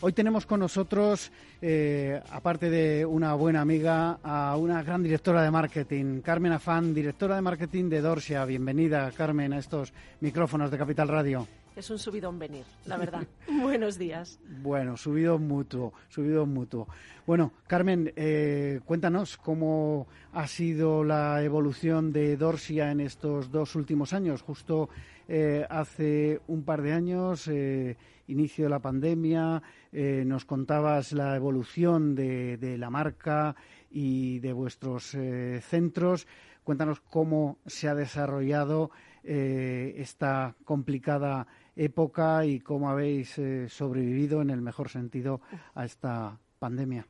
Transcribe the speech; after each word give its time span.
Hoy 0.00 0.12
tenemos 0.12 0.46
con 0.46 0.60
nosotros, 0.60 1.32
eh, 1.60 2.20
aparte 2.30 2.70
de 2.70 3.04
una 3.04 3.34
buena 3.34 3.62
amiga, 3.62 4.20
a 4.22 4.56
una 4.56 4.80
gran 4.84 5.02
directora 5.02 5.42
de 5.42 5.50
marketing, 5.50 6.20
Carmen 6.20 6.52
Afán, 6.52 6.94
directora 6.94 7.34
de 7.34 7.42
marketing 7.42 7.88
de 7.88 8.00
Dorsia. 8.00 8.44
Bienvenida, 8.44 9.10
Carmen, 9.10 9.52
a 9.52 9.58
estos 9.58 9.92
micrófonos 10.20 10.70
de 10.70 10.78
Capital 10.78 11.08
Radio. 11.08 11.48
Es 11.74 11.90
un 11.90 11.98
subidón 11.98 12.38
venir, 12.38 12.64
la 12.86 12.96
verdad. 12.98 13.26
Buenos 13.60 13.98
días. 13.98 14.38
Bueno, 14.62 14.96
subido 14.96 15.36
mutuo, 15.36 15.92
subido 16.08 16.46
mutuo. 16.46 16.86
Bueno, 17.26 17.52
Carmen, 17.66 18.12
eh, 18.14 18.78
cuéntanos 18.84 19.36
cómo 19.36 20.06
ha 20.32 20.46
sido 20.46 21.02
la 21.02 21.42
evolución 21.42 22.12
de 22.12 22.36
Dorsia 22.36 22.92
en 22.92 23.00
estos 23.00 23.50
dos 23.50 23.74
últimos 23.74 24.12
años. 24.12 24.42
Justo 24.42 24.90
eh, 25.30 25.66
hace 25.68 26.40
un 26.46 26.64
par 26.64 26.80
de 26.80 26.94
años, 26.94 27.48
eh, 27.48 27.98
inicio 28.28 28.64
de 28.64 28.70
la 28.70 28.78
pandemia, 28.78 29.62
eh, 29.92 30.24
nos 30.26 30.46
contabas 30.46 31.12
la 31.12 31.36
evolución 31.36 32.14
de, 32.14 32.76
la 32.78 32.88
marca 32.88 33.54
y 33.90 34.38
de 34.38 34.54
vuestros 34.54 35.16
centros. 35.62 36.26
Cuéntanos 36.64 37.00
cómo 37.00 37.58
se 37.66 37.88
ha 37.88 37.94
desarrollado 37.94 38.90
esta 39.22 40.54
complicada 40.64 41.46
época 41.76 42.46
y 42.46 42.60
cómo 42.60 42.88
habéis 42.88 43.38
sobrevivido 43.68 44.40
en 44.40 44.48
el 44.48 44.62
mejor 44.62 44.88
sentido 44.88 45.42
a 45.74 45.84
esta 45.84 46.38
pandemia. 46.58 47.06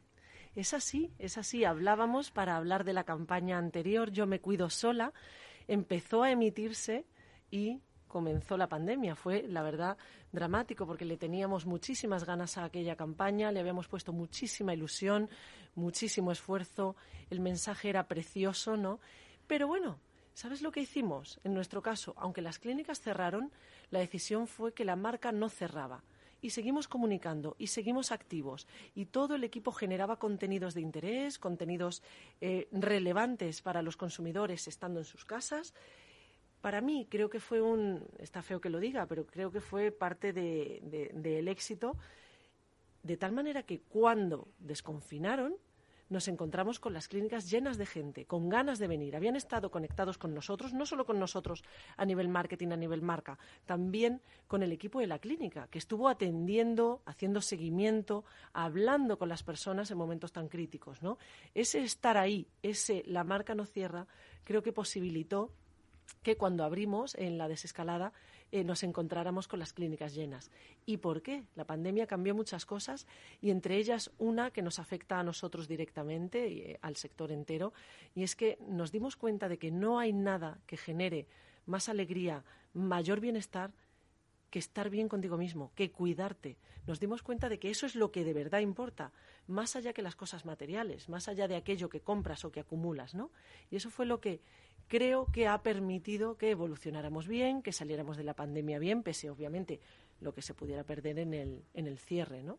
Es 0.57 0.75
así, 0.75 1.13
es 1.19 1.39
así. 1.39 1.65
Hablábamos 1.65 2.33
para 2.33 2.57
hablar 2.57 2.83
de 2.83 2.93
la 2.93 3.05
campaña 3.05 3.59
anterior, 3.59 4.11
Yo 4.11 4.27
me 4.27 4.41
cuido 4.41 4.71
sola. 4.71 5.13
Empezó 5.69 6.25
a 6.25 6.33
emitirse 6.33 7.05
y 7.51 7.81
comenzó 8.09 8.57
la 8.57 8.67
pandemia. 8.67 9.15
Fue, 9.15 9.43
la 9.47 9.63
verdad, 9.63 9.97
dramático 10.33 10.87
porque 10.87 11.05
le 11.05 11.17
teníamos 11.17 11.67
muchísimas 11.67 12.25
ganas 12.25 12.59
a 12.59 12.65
aquella 12.65 12.97
campaña, 12.97 13.53
le 13.53 13.61
habíamos 13.61 13.87
puesto 13.87 14.13
muchísima 14.13 14.75
ilusión, 14.75 15.29
muchísimo 15.75 16.33
esfuerzo, 16.33 16.97
el 17.31 17.41
mensaje 17.41 17.89
era 17.89 18.09
precioso, 18.09 18.77
¿no? 18.77 19.01
Pero 19.47 19.69
bueno, 19.69 20.01
¿sabes 20.35 20.63
lo 20.63 20.73
que 20.73 20.81
hicimos? 20.81 21.41
En 21.45 21.55
nuestro 21.55 21.83
caso, 21.83 22.15
aunque 22.17 22.43
las 22.43 22.59
clínicas 22.59 23.01
cerraron, 23.01 23.53
la 23.91 24.01
decisión 24.01 24.47
fue 24.47 24.75
que 24.75 24.85
la 24.85 24.97
marca 24.97 25.33
no 25.33 25.49
cerraba. 25.49 26.03
Y 26.41 26.51
seguimos 26.51 26.87
comunicando 26.87 27.57
y 27.59 27.67
seguimos 27.67 28.13
activos. 28.13 28.69
Y 28.95 29.07
todo 29.07 29.35
el 29.35 29.43
equipo 29.43 29.73
generaba 29.73 30.21
contenidos 30.21 30.75
de 30.75 30.83
interés, 30.83 31.37
contenidos 31.39 32.03
eh, 32.41 32.69
relevantes 32.71 33.61
para 33.61 33.83
los 33.83 33.97
consumidores 33.97 34.69
estando 34.69 35.01
en 35.01 35.05
sus 35.05 35.25
casas 35.25 35.75
para 36.61 36.81
mí 36.81 37.07
creo 37.09 37.31
que 37.31 37.41
fue 37.41 37.61
un, 37.61 38.05
está 38.19 38.43
feo 38.43 38.61
que 38.61 38.71
lo 38.71 38.81
diga, 38.81 39.07
pero 39.07 39.27
creo 39.27 39.51
que 39.51 39.61
fue 39.61 39.91
parte 39.91 40.33
del 40.33 40.81
de, 40.91 41.51
éxito, 41.51 41.97
de 43.03 43.17
tal 43.17 43.33
manera 43.33 43.63
que 43.63 43.81
cuando 43.81 44.49
desconfinaron, 44.59 45.57
nos 46.11 46.27
encontramos 46.29 46.81
con 46.81 46.95
las 46.95 47.07
clínicas 47.07 47.51
llenas 47.51 47.77
de 47.77 47.87
gente, 47.87 48.25
con 48.25 48.49
ganas 48.49 48.79
de 48.79 48.89
venir. 48.89 49.15
Habían 49.15 49.37
estado 49.37 49.71
conectados 49.71 50.17
con 50.17 50.35
nosotros, 50.35 50.73
no 50.73 50.87
solo 50.87 51.05
con 51.05 51.19
nosotros 51.19 51.63
a 51.97 52.05
nivel 52.07 52.29
marketing, 52.29 52.69
a 52.69 52.77
nivel 52.77 53.03
marca, 53.03 53.39
también 53.67 54.23
con 54.47 54.63
el 54.63 54.73
equipo 54.73 55.01
de 55.01 55.07
la 55.07 55.19
clínica, 55.19 55.69
que 55.69 55.79
estuvo 55.79 56.09
atendiendo, 56.09 57.03
haciendo 57.05 57.41
seguimiento, 57.41 58.25
hablando 58.53 59.19
con 59.19 59.29
las 59.29 59.43
personas 59.43 59.91
en 59.91 59.99
momentos 59.99 60.33
tan 60.33 60.49
críticos. 60.49 61.01
Ese 61.55 61.81
estar 61.83 62.17
ahí, 62.17 62.49
ese 62.63 63.03
la 63.07 63.25
marca 63.25 63.55
no 63.55 63.67
cierra, 63.67 64.07
creo 64.45 64.63
que 64.63 64.73
posibilitó 64.73 65.53
que 66.23 66.37
cuando 66.37 66.65
abrimos 66.65 67.15
en 67.15 67.39
la 67.39 67.49
desescalada 67.49 68.13
eh, 68.51 68.65
nos 68.65 68.83
encontráramos 68.83 69.47
con 69.47 69.59
las 69.59 69.73
clínicas 69.73 70.15
llenas. 70.15 70.51
¿Y 70.87 70.99
por 70.99 71.23
qué? 71.23 71.45
La 71.55 71.67
pandemia 71.67 72.07
cambió 72.07 72.35
muchas 72.35 72.65
cosas 72.65 73.07
y 73.41 73.51
entre 73.51 73.77
ellas 73.77 74.11
una 74.19 74.51
que 74.51 74.63
nos 74.63 74.79
afecta 74.79 75.19
a 75.19 75.23
nosotros 75.23 75.69
directamente 75.69 76.49
y 76.49 76.61
eh, 76.61 76.79
al 76.81 76.97
sector 76.97 77.31
entero 77.31 77.73
y 78.15 78.23
es 78.23 78.37
que 78.37 78.59
nos 78.67 78.91
dimos 78.91 79.17
cuenta 79.17 79.49
de 79.49 79.59
que 79.59 79.71
no 79.71 79.99
hay 79.99 80.13
nada 80.13 80.59
que 80.67 80.77
genere 80.77 81.27
más 81.67 81.89
alegría, 81.89 82.45
mayor 82.73 83.21
bienestar 83.21 83.73
que 84.51 84.59
estar 84.59 84.89
bien 84.89 85.09
contigo 85.09 85.37
mismo, 85.37 85.73
que 85.75 85.91
cuidarte. 85.91 86.57
Nos 86.87 87.01
dimos 87.01 87.23
cuenta 87.23 87.51
de 87.51 87.59
que 87.59 87.71
eso 87.71 87.85
es 87.85 87.95
lo 87.95 88.11
que 88.11 88.25
de 88.25 88.33
verdad 88.33 88.61
importa, 88.61 89.13
más 89.47 89.77
allá 89.77 89.93
que 89.93 90.03
las 90.03 90.17
cosas 90.17 90.47
materiales, 90.47 91.09
más 91.11 91.29
allá 91.29 91.49
de 91.49 91.57
aquello 91.57 91.91
que 91.91 92.01
compras 92.01 92.45
o 92.45 92.53
que 92.53 92.61
acumulas, 92.61 93.15
¿no? 93.15 93.31
Y 93.71 93.77
eso 93.77 93.91
fue 93.91 94.07
lo 94.07 94.21
que 94.21 94.41
creo 94.89 95.27
que 95.33 95.47
ha 95.47 95.63
permitido 95.63 96.37
que 96.37 96.51
evolucionáramos 96.51 97.29
bien, 97.29 97.63
que 97.63 97.73
saliéramos 97.73 98.17
de 98.17 98.25
la 98.25 98.35
pandemia 98.35 98.79
bien, 98.79 99.03
pese 99.03 99.31
obviamente 99.31 99.81
lo 100.21 100.35
que 100.35 100.43
se 100.43 100.55
pudiera 100.55 100.85
perder 100.85 101.19
en 101.19 101.35
el, 101.35 101.63
en 101.75 101.87
el 101.87 101.99
cierre, 101.99 102.43
¿no? 102.43 102.59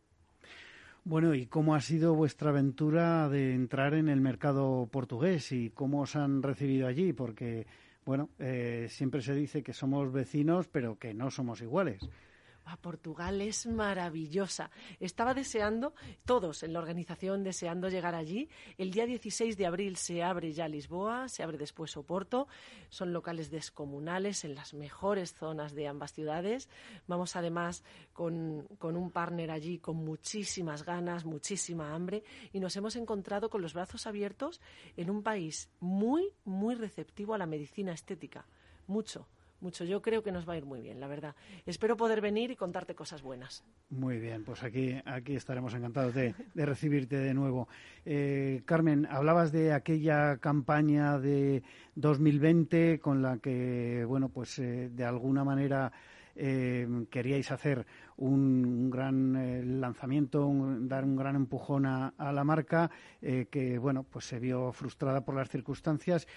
Bueno, 1.05 1.33
¿y 1.33 1.45
cómo 1.45 1.75
ha 1.75 1.81
sido 1.81 2.13
vuestra 2.13 2.49
aventura 2.49 3.29
de 3.29 3.53
entrar 3.53 3.93
en 3.93 4.09
el 4.09 4.21
mercado 4.21 4.87
portugués 4.91 5.51
y 5.51 5.69
cómo 5.69 6.01
os 6.01 6.15
han 6.15 6.43
recibido 6.43 6.87
allí? 6.87 7.13
Porque, 7.13 7.65
bueno, 8.05 8.29
eh, 8.37 8.87
siempre 8.89 9.21
se 9.21 9.33
dice 9.33 9.63
que 9.63 9.73
somos 9.73 10.11
vecinos, 10.11 10.67
pero 10.67 10.99
que 10.99 11.13
no 11.13 11.31
somos 11.31 11.61
iguales. 11.61 12.01
Portugal 12.77 13.41
es 13.41 13.65
maravillosa. 13.65 14.71
Estaba 14.99 15.33
deseando, 15.33 15.93
todos 16.25 16.63
en 16.63 16.73
la 16.73 16.79
organización 16.79 17.43
deseando 17.43 17.89
llegar 17.89 18.15
allí. 18.15 18.49
El 18.77 18.91
día 18.91 19.05
16 19.05 19.57
de 19.57 19.65
abril 19.65 19.95
se 19.97 20.23
abre 20.23 20.53
ya 20.53 20.67
Lisboa, 20.67 21.27
se 21.29 21.43
abre 21.43 21.57
después 21.57 21.95
Oporto. 21.97 22.47
Son 22.89 23.13
locales 23.13 23.51
descomunales 23.51 24.43
en 24.45 24.55
las 24.55 24.73
mejores 24.73 25.33
zonas 25.33 25.73
de 25.73 25.87
ambas 25.87 26.13
ciudades. 26.13 26.69
Vamos 27.07 27.35
además 27.35 27.83
con, 28.13 28.67
con 28.77 28.95
un 28.95 29.11
partner 29.11 29.51
allí 29.51 29.79
con 29.79 29.97
muchísimas 29.97 30.83
ganas, 30.83 31.25
muchísima 31.25 31.93
hambre 31.93 32.23
y 32.53 32.59
nos 32.59 32.75
hemos 32.75 32.95
encontrado 32.95 33.49
con 33.49 33.61
los 33.61 33.73
brazos 33.73 34.07
abiertos 34.07 34.61
en 34.97 35.09
un 35.09 35.23
país 35.23 35.69
muy, 35.79 36.33
muy 36.45 36.75
receptivo 36.75 37.33
a 37.33 37.37
la 37.37 37.45
medicina 37.45 37.93
estética. 37.93 38.45
Mucho 38.87 39.27
mucho. 39.61 39.83
Yo 39.83 40.01
creo 40.01 40.23
que 40.23 40.31
nos 40.31 40.47
va 40.47 40.53
a 40.53 40.57
ir 40.57 40.65
muy 40.65 40.81
bien, 40.81 40.99
la 40.99 41.07
verdad. 41.07 41.35
Espero 41.65 41.97
poder 41.97 42.21
venir 42.21 42.51
y 42.51 42.55
contarte 42.55 42.95
cosas 42.95 43.21
buenas. 43.21 43.63
Muy 43.89 44.19
bien, 44.19 44.43
pues 44.43 44.63
aquí, 44.63 44.95
aquí 45.05 45.35
estaremos 45.35 45.73
encantados 45.73 46.13
de, 46.13 46.33
recibirte 46.55 47.17
de 47.17 47.33
nuevo. 47.33 47.67
Eh, 48.05 48.61
Carmen, 48.65 49.07
hablabas 49.09 49.51
de 49.51 49.73
aquella 49.73 50.37
campaña 50.37 51.19
de 51.19 51.63
2020 51.95 52.99
con 52.99 53.21
la 53.21 53.37
que, 53.37 54.05
bueno, 54.07 54.29
pues 54.29 54.59
eh, 54.59 54.89
de 54.91 55.05
alguna 55.05 55.43
manera 55.43 55.91
eh, 56.35 56.87
queríais 57.09 57.51
hacer 57.51 57.85
un, 58.17 58.89
gran 58.89 59.79
lanzamiento, 59.81 60.49
dar 60.81 61.03
un 61.03 61.15
gran 61.15 61.35
empujón 61.35 61.85
a, 61.85 62.13
a 62.17 62.31
la 62.31 62.43
marca, 62.43 62.89
que, 63.21 63.77
bueno, 63.77 64.03
pues 64.03 64.25
se 64.25 64.39
vio 64.39 64.71
frustrada 64.71 65.21
por 65.21 65.35
las 65.35 65.49
circunstancias. 65.49 66.27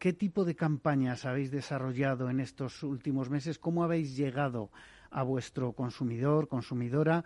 ¿Qué 0.00 0.14
tipo 0.14 0.46
de 0.46 0.56
campañas 0.56 1.26
habéis 1.26 1.50
desarrollado 1.50 2.30
en 2.30 2.40
estos 2.40 2.82
últimos 2.82 3.28
meses? 3.28 3.58
¿Cómo 3.58 3.84
habéis 3.84 4.16
llegado 4.16 4.70
a 5.10 5.22
vuestro 5.22 5.74
consumidor, 5.74 6.48
consumidora? 6.48 7.22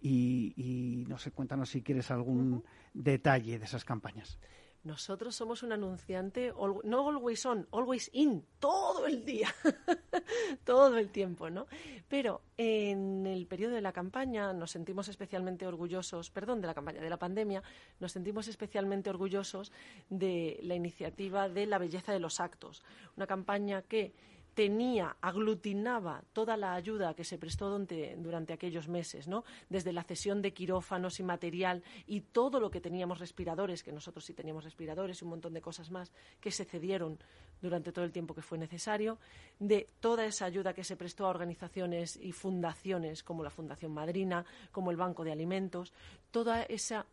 Y, 0.00 1.04
no 1.06 1.18
sé, 1.18 1.30
cuéntanos 1.30 1.70
si 1.70 1.82
quieres 1.82 2.10
algún 2.10 2.64
detalle 2.92 3.60
de 3.60 3.64
esas 3.64 3.84
campañas. 3.84 4.40
Nosotros 4.86 5.34
somos 5.34 5.64
un 5.64 5.72
anunciante, 5.72 6.52
no 6.84 7.08
always 7.08 7.44
on, 7.44 7.66
always 7.72 8.08
in, 8.12 8.44
todo 8.60 9.08
el 9.08 9.24
día, 9.24 9.52
todo 10.64 10.96
el 10.96 11.10
tiempo, 11.10 11.50
¿no? 11.50 11.66
Pero 12.08 12.40
en 12.56 13.26
el 13.26 13.48
periodo 13.48 13.74
de 13.74 13.80
la 13.80 13.92
campaña 13.92 14.52
nos 14.52 14.70
sentimos 14.70 15.08
especialmente 15.08 15.66
orgullosos, 15.66 16.30
perdón, 16.30 16.60
de 16.60 16.68
la 16.68 16.74
campaña, 16.74 17.00
de 17.00 17.10
la 17.10 17.16
pandemia, 17.16 17.64
nos 17.98 18.12
sentimos 18.12 18.46
especialmente 18.46 19.10
orgullosos 19.10 19.72
de 20.08 20.60
la 20.62 20.76
iniciativa 20.76 21.48
de 21.48 21.66
la 21.66 21.78
belleza 21.78 22.12
de 22.12 22.20
los 22.20 22.38
actos, 22.38 22.84
una 23.16 23.26
campaña 23.26 23.82
que 23.82 24.14
tenía, 24.56 25.16
aglutinaba 25.20 26.22
toda 26.32 26.56
la 26.56 26.72
ayuda 26.72 27.12
que 27.12 27.24
se 27.24 27.36
prestó 27.36 27.68
durante, 27.68 28.52
aquellos 28.54 28.88
meses, 28.88 29.28
¿no? 29.28 29.44
Desde 29.68 29.92
la 29.92 30.02
cesión 30.02 30.40
de 30.40 30.54
quirófanos 30.54 31.20
y 31.20 31.22
material 31.22 31.84
y 32.06 32.22
todo 32.22 32.58
lo 32.58 32.70
que 32.70 32.80
teníamos 32.80 33.18
respiradores, 33.18 33.82
que 33.82 33.92
nosotros 33.92 34.24
sí 34.24 34.32
teníamos 34.32 34.64
respiradores 34.64 35.20
y 35.20 35.24
un 35.24 35.30
montón 35.32 35.52
de 35.52 35.60
cosas 35.60 35.90
más 35.90 36.10
que 36.40 36.50
se 36.50 36.64
cedieron 36.64 37.18
durante 37.60 37.92
todo 37.92 38.06
el 38.06 38.12
tiempo 38.12 38.34
que 38.34 38.40
fue 38.40 38.56
necesario, 38.56 39.18
de 39.58 39.90
toda 40.00 40.24
esa 40.24 40.46
ayuda 40.46 40.72
que 40.72 40.84
se 40.84 40.96
prestó 40.96 41.26
a 41.26 41.30
organizaciones 41.30 42.16
y 42.16 42.32
fundaciones 42.32 43.22
como 43.22 43.44
la 43.44 43.50
Fundación 43.50 43.92
Madrina, 43.92 44.42
como 44.72 44.90
el 44.90 44.96
Banco 44.96 45.22
de 45.22 45.32
Alimentos, 45.32 45.92
toda 46.30 46.62
esa 46.62 47.04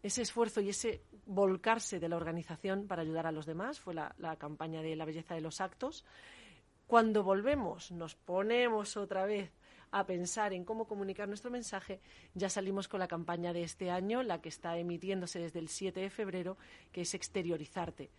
ese 0.00 0.22
esfuerzo 0.22 0.60
y 0.60 0.68
ese 0.68 1.02
volcarse 1.26 1.98
de 1.98 2.08
la 2.08 2.14
organización 2.14 2.86
para 2.86 3.02
ayudar 3.02 3.26
a 3.26 3.32
los 3.32 3.46
demás. 3.46 3.80
Fue 3.80 3.94
la 3.94 4.36
campaña 4.38 4.80
de 4.80 4.94
la 4.94 5.04
belleza 5.04 5.34
de 5.34 5.40
los 5.40 5.60
actos. 5.60 6.04
Cuando 6.88 7.22
volvemos, 7.22 7.92
nos 7.92 8.14
ponemos 8.14 8.96
otra 8.96 9.26
vez 9.26 9.52
a 9.90 10.06
pensar 10.06 10.54
en 10.54 10.64
cómo 10.64 10.86
comunicar 10.86 11.28
nuestro 11.28 11.50
mensaje, 11.50 12.00
ya 12.32 12.48
salimos 12.48 12.88
con 12.88 12.98
la 12.98 13.08
campaña 13.08 13.52
de 13.52 13.62
este 13.62 13.90
año, 13.90 14.22
la 14.22 14.40
que 14.40 14.48
está 14.48 14.78
emitiéndose 14.78 15.38
desde 15.38 15.58
el 15.58 15.68
7 15.68 16.00
de 16.00 16.08
febrero, 16.08 16.56
que 16.90 17.02
es 17.02 17.12
exteriorizarte. 17.12 18.10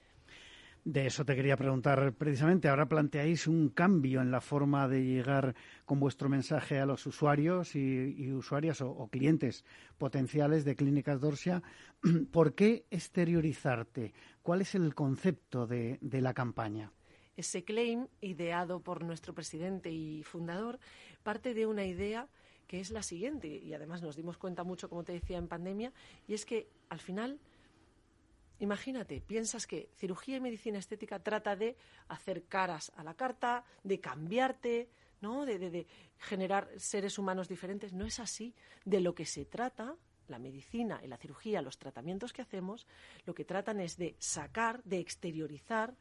De 0.86 1.08
eso 1.08 1.26
te 1.26 1.36
quería 1.36 1.58
preguntar 1.58 2.14
precisamente. 2.14 2.70
Ahora 2.70 2.88
planteáis 2.88 3.48
un 3.48 3.70
cambio 3.70 4.22
en 4.22 4.30
la 4.30 4.40
forma 4.40 4.88
de 4.88 5.04
llegar 5.04 5.56
con 5.86 6.00
vuestro 6.00 6.30
mensaje 6.30 6.80
a 6.80 6.86
los 6.86 7.08
usuarios 7.08 7.76
y, 7.76 8.32
usuarias 8.32 8.82
o, 8.82 9.08
clientes 9.08 9.66
potenciales 9.98 10.64
de 10.64 10.76
Clínicas 10.76 11.20
Dorsia. 11.20 11.64
¿Por 12.32 12.54
qué 12.54 12.86
exteriorizarte? 12.92 14.14
¿Cuál 14.44 14.62
es 14.62 14.76
el 14.76 14.94
concepto 14.94 15.66
de 15.66 15.98
la 16.22 16.36
campaña? 16.36 16.92
Ese 17.40 17.64
claim, 17.64 18.10
ideado 18.20 18.82
por 18.82 19.02
nuestro 19.02 19.34
presidente 19.34 19.90
y 19.90 20.24
fundador, 20.24 20.78
parte 21.24 21.54
de 21.54 21.68
una 21.68 21.86
idea 21.86 22.28
que 22.68 22.82
es 22.82 22.92
la 22.92 23.02
siguiente, 23.02 23.48
y 23.48 23.74
además 23.74 24.02
nos 24.02 24.18
dimos 24.18 24.38
cuenta 24.38 24.66
mucho, 24.66 24.90
como 24.90 25.06
te 25.06 25.14
decía, 25.14 25.38
en 25.38 25.48
pandemia, 25.48 25.94
y 26.28 26.34
es 26.34 26.46
que 26.46 26.68
al 26.90 27.00
final, 27.00 27.40
imagínate, 28.60 29.22
piensas 29.22 29.68
que 29.68 29.88
cirugía 29.96 30.36
y 30.36 30.42
medicina 30.42 30.80
estética 30.80 31.20
trata 31.20 31.56
de 31.56 31.78
hacer 32.10 32.44
caras 32.44 32.92
a 32.98 33.06
la 33.06 33.14
carta, 33.14 33.64
de 33.86 34.02
cambiarte, 34.02 34.90
¿no? 35.22 35.46
De, 35.46 35.60
de, 35.60 35.88
generar 36.18 36.70
seres 36.76 37.18
humanos 37.18 37.48
diferentes. 37.48 37.94
No 37.94 38.06
es 38.06 38.20
así. 38.20 38.54
De 38.84 39.00
lo 39.00 39.16
que 39.16 39.26
se 39.26 39.46
trata, 39.46 39.96
la 40.28 40.40
medicina 40.40 41.00
y 41.02 41.08
la 41.08 41.16
cirugía, 41.16 41.62
los 41.62 41.78
tratamientos 41.78 42.34
que 42.34 42.42
hacemos, 42.42 42.86
lo 43.26 43.34
que 43.34 43.46
tratan 43.46 43.80
es 43.80 43.96
de 43.96 44.18
sacar, 44.20 44.84
de 44.84 45.00
exteriorizar 45.00 45.96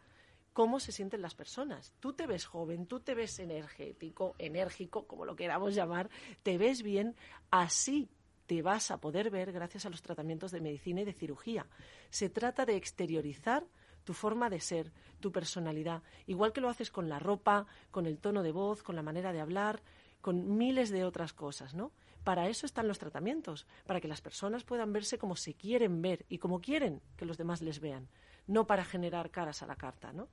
cómo 0.59 0.81
se 0.81 0.91
sienten 0.91 1.23
las 1.23 1.37
personas. 1.37 1.95
Tú 2.01 2.15
te 2.15 2.27
ves 2.27 2.45
joven, 2.45 2.87
tú 2.87 2.99
te 2.99 3.15
ves 3.15 3.39
energético, 3.39 4.35
enérgico, 4.39 5.07
como 5.07 5.25
lo 5.25 5.37
queramos 5.37 5.73
llamar, 5.73 6.11
te 6.43 6.59
ves 6.59 6.83
bien, 6.83 7.15
así 7.53 8.11
te 8.47 8.61
vas 8.61 8.91
a 8.91 9.01
poder 9.01 9.31
ver 9.31 9.53
gracias 9.53 9.87
a 9.87 9.89
los 9.89 10.03
tratamientos 10.03 10.51
de 10.51 10.61
medicina 10.61 11.03
y 11.03 11.05
de 11.05 11.13
cirugía. 11.13 11.69
Se 12.11 12.29
trata 12.29 12.67
de 12.67 12.75
exteriorizar 12.75 13.69
tu 14.03 14.15
forma 14.15 14.51
de 14.51 14.59
ser, 14.59 14.93
tu 15.21 15.31
personalidad, 15.31 16.03
igual 16.27 16.53
que 16.53 16.61
lo 16.61 16.69
haces 16.69 16.91
con 16.91 17.09
la 17.09 17.21
ropa, 17.21 17.67
con 17.93 18.07
el 18.07 18.19
tono 18.19 18.43
de 18.43 18.51
voz, 18.51 18.83
con 18.83 18.97
la 18.97 19.05
manera 19.05 19.33
de 19.33 19.41
hablar, 19.41 19.81
con 20.21 20.57
miles 20.57 20.91
de 20.91 21.05
otras 21.05 21.33
cosas, 21.33 21.73
¿no? 21.73 21.93
Para 22.25 22.49
eso 22.49 22.67
están 22.67 22.89
los 22.89 22.99
tratamientos, 22.99 23.69
para 23.87 24.01
que 24.01 24.09
las 24.09 24.23
personas 24.23 24.65
puedan 24.65 24.93
verse 24.93 25.19
como 25.19 25.37
se 25.37 25.55
quieren 25.55 26.03
ver 26.03 26.27
y 26.29 26.39
como 26.39 26.61
quieren 26.61 27.01
que 27.17 27.27
los 27.27 27.39
demás 27.39 27.63
les 27.63 27.79
vean 27.79 28.09
no 28.49 28.67
para 28.67 28.85
generar 28.85 29.31
caras 29.31 29.63
a 29.63 29.67
la 29.67 29.77
carta, 29.77 30.13
¿no? 30.13 30.29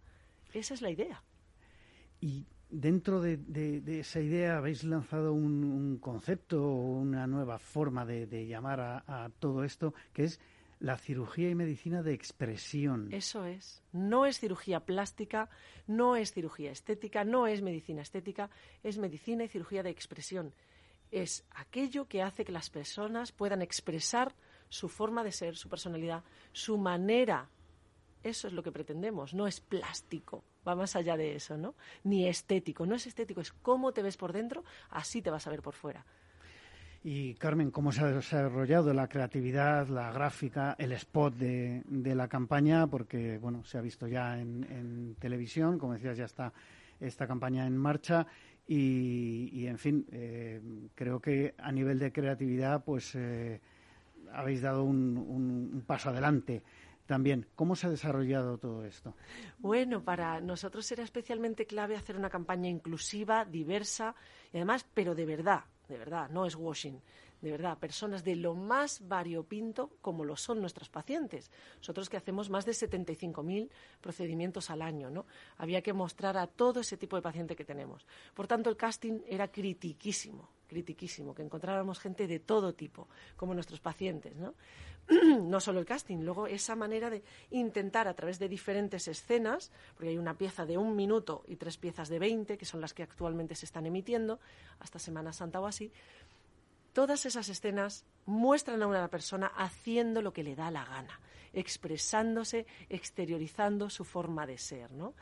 Esa 0.56 0.74
es 0.74 0.82
la 0.82 0.90
idea. 0.90 1.22
Y 2.22 2.46
dentro 2.70 3.22
de, 3.22 3.84
esa 4.00 4.22
idea 4.22 4.58
habéis 4.58 4.86
lanzado 4.86 5.34
un, 5.34 5.98
concepto 6.00 6.64
o 6.64 6.98
una 6.98 7.28
nueva 7.28 7.60
forma 7.60 8.06
de, 8.06 8.48
llamar 8.48 8.80
a, 8.80 9.30
todo 9.40 9.66
esto, 9.66 9.94
que 10.14 10.24
es 10.24 10.40
la 10.80 10.98
cirugía 10.98 11.50
y 11.50 11.56
medicina 11.56 12.04
de 12.04 12.14
expresión. 12.14 13.12
Eso 13.12 13.46
es. 13.46 13.84
No 13.92 14.26
es 14.26 14.40
cirugía 14.40 14.80
plástica, 14.80 15.50
no 15.88 16.16
es 16.16 16.32
cirugía 16.32 16.72
estética, 16.72 17.26
no 17.26 17.48
es 17.48 17.62
medicina 17.62 18.02
estética, 18.02 18.50
es 18.82 18.98
medicina 18.98 19.44
y 19.44 19.50
cirugía 19.50 19.84
de 19.84 19.90
expresión. 19.90 20.54
Es 21.12 21.46
aquello 21.52 22.08
que 22.08 22.22
hace 22.22 22.46
que 22.46 22.54
las 22.54 22.70
personas 22.70 23.34
puedan 23.34 23.62
expresar 23.62 24.34
su 24.70 24.88
forma 24.88 25.24
de 25.26 25.34
ser, 25.34 25.58
su 25.58 25.68
personalidad, 25.68 26.24
su 26.54 26.78
manera 26.78 27.50
eso 28.26 28.48
es 28.48 28.54
lo 28.54 28.64
que 28.64 28.72
pretendemos, 28.72 29.36
no 29.36 29.46
es 29.46 29.62
plástico, 29.62 30.44
va 30.68 30.76
más 30.76 30.96
allá 30.96 31.16
de 31.16 31.36
eso, 31.36 31.58
¿no? 31.58 31.76
Ni 32.04 32.28
estético, 32.28 32.88
no 32.88 32.96
es 32.96 33.06
estético, 33.06 33.40
es 33.40 33.52
cómo 33.52 33.94
te 33.94 34.02
ves 34.02 34.18
por 34.18 34.34
dentro, 34.34 34.64
así 34.90 35.22
te 35.22 35.30
vas 35.30 35.46
a 35.46 35.52
ver 35.52 35.62
por 35.62 35.76
fuera. 35.76 36.04
Y 37.04 37.36
Carmen, 37.36 37.70
¿cómo 37.70 37.92
se 37.92 38.02
ha 38.02 38.08
desarrollado 38.08 38.92
la 38.96 39.08
creatividad, 39.08 39.88
la 39.90 40.12
gráfica, 40.12 40.76
el 40.80 40.92
spot 40.94 41.36
de, 41.36 42.16
la 42.16 42.28
campaña? 42.28 42.88
Porque, 42.88 43.38
bueno, 43.38 43.64
se 43.64 43.78
ha 43.78 43.82
visto 43.82 44.08
ya 44.08 44.40
en, 44.40 45.16
televisión, 45.20 45.78
como 45.78 45.94
decías, 45.94 46.18
ya 46.18 46.26
está 46.26 46.52
esta 47.00 47.28
campaña 47.28 47.68
en 47.68 47.78
marcha 47.78 48.26
y, 48.68 49.68
en 49.68 49.78
fin, 49.78 50.08
eh, 50.12 50.60
creo 50.96 51.20
que 51.20 51.54
a 51.60 51.72
nivel 51.72 52.00
de 52.00 52.12
creatividad, 52.12 52.84
pues 52.84 53.14
eh, 53.14 53.62
habéis 54.34 54.64
dado 54.64 54.84
un 54.84 55.84
paso 55.86 56.10
adelante 56.10 56.64
también. 57.06 57.48
¿Cómo 57.56 57.76
se 57.76 57.88
ha 57.88 57.90
desarrollado 57.90 58.58
todo 58.58 58.84
esto? 58.86 59.14
Bueno, 59.60 60.04
para 60.04 60.42
nosotros 60.42 60.92
era 60.92 61.04
especialmente 61.04 61.66
clave 61.66 61.96
hacer 61.96 62.18
una 62.18 62.30
campaña 62.30 62.70
inclusiva, 62.70 63.46
diversa 63.46 64.16
y 64.52 64.58
además, 64.58 64.86
pero 64.94 65.16
de 65.16 65.26
verdad, 65.26 65.64
de 65.88 65.98
verdad, 65.98 66.30
no 66.30 66.46
es 66.46 66.56
washing 66.56 67.02
de 67.46 67.52
verdad, 67.52 67.78
personas 67.78 68.24
de 68.24 68.36
lo 68.36 68.56
más 68.56 69.08
variopinto 69.08 69.92
como 70.02 70.26
lo 70.26 70.36
son 70.36 70.62
nuestros 70.62 70.90
pacientes. 70.90 71.52
Nosotros 71.78 72.10
que 72.10 72.18
hacemos 72.18 72.50
más 72.50 72.66
de 72.66 72.72
75.000 72.72 73.70
procedimientos 74.02 74.72
al 74.72 74.82
año, 74.82 75.12
¿no? 75.12 75.28
Había 75.58 75.84
que 75.84 75.94
mostrar 75.94 76.38
a 76.38 76.48
todo 76.48 76.80
ese 76.80 76.98
tipo 76.98 77.16
de 77.16 77.22
paciente 77.22 77.56
que 77.56 77.64
tenemos. 77.64 78.08
Por 78.34 78.48
tanto, 78.48 78.72
el 78.72 78.78
casting 78.78 79.20
era 79.28 79.48
critiquísimo, 79.50 80.50
critiquísimo, 80.68 81.36
que 81.36 81.44
encontráramos 81.44 82.00
gente 82.00 82.26
de 82.26 82.40
todo 82.40 82.74
tipo, 82.74 83.08
como 83.36 83.54
nuestros 83.54 83.80
pacientes, 83.80 84.36
¿no? 84.36 84.56
no 85.42 85.60
solo 85.60 85.80
el 85.80 85.86
casting, 85.86 86.20
luego 86.20 86.48
esa 86.48 86.76
manera 86.76 87.10
de 87.10 87.24
intentar 87.52 88.08
a 88.08 88.14
través 88.14 88.40
de 88.40 88.50
diferentes 88.50 89.08
escenas, 89.08 89.72
porque 89.96 90.10
hay 90.10 90.18
una 90.18 90.38
pieza 90.38 90.66
de 90.66 90.78
un 90.78 90.96
minuto 90.96 91.44
y 91.48 91.56
tres 91.56 91.78
piezas 91.78 92.10
de 92.10 92.20
20, 92.20 92.58
que 92.58 92.66
son 92.66 92.82
las 92.82 92.94
que 92.94 93.04
actualmente 93.04 93.56
se 93.56 93.66
están 93.66 93.86
emitiendo, 93.86 94.40
hasta 94.80 95.00
Semana 95.00 95.34
Santa 95.34 95.60
o 95.60 95.68
así, 95.68 95.92
Todas 96.96 97.26
esas 97.26 97.50
escenas 97.50 98.06
muestran 98.26 98.82
a 98.82 98.88
una 98.88 99.10
persona 99.10 99.48
haciendo 99.48 100.22
lo 100.22 100.32
que 100.32 100.46
le 100.46 100.56
da 100.56 100.72
la 100.72 100.86
gana, 100.86 101.20
expresándose, 101.52 102.66
exteriorizando 102.88 103.90
su 103.90 104.06
forma 104.06 104.48
de 104.48 104.58
ser, 104.58 104.92
¿no? 104.92 105.14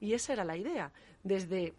Y 0.00 0.14
esa 0.14 0.32
era 0.32 0.44
la 0.44 0.56
idea, 0.56 0.90
desde 1.22 1.74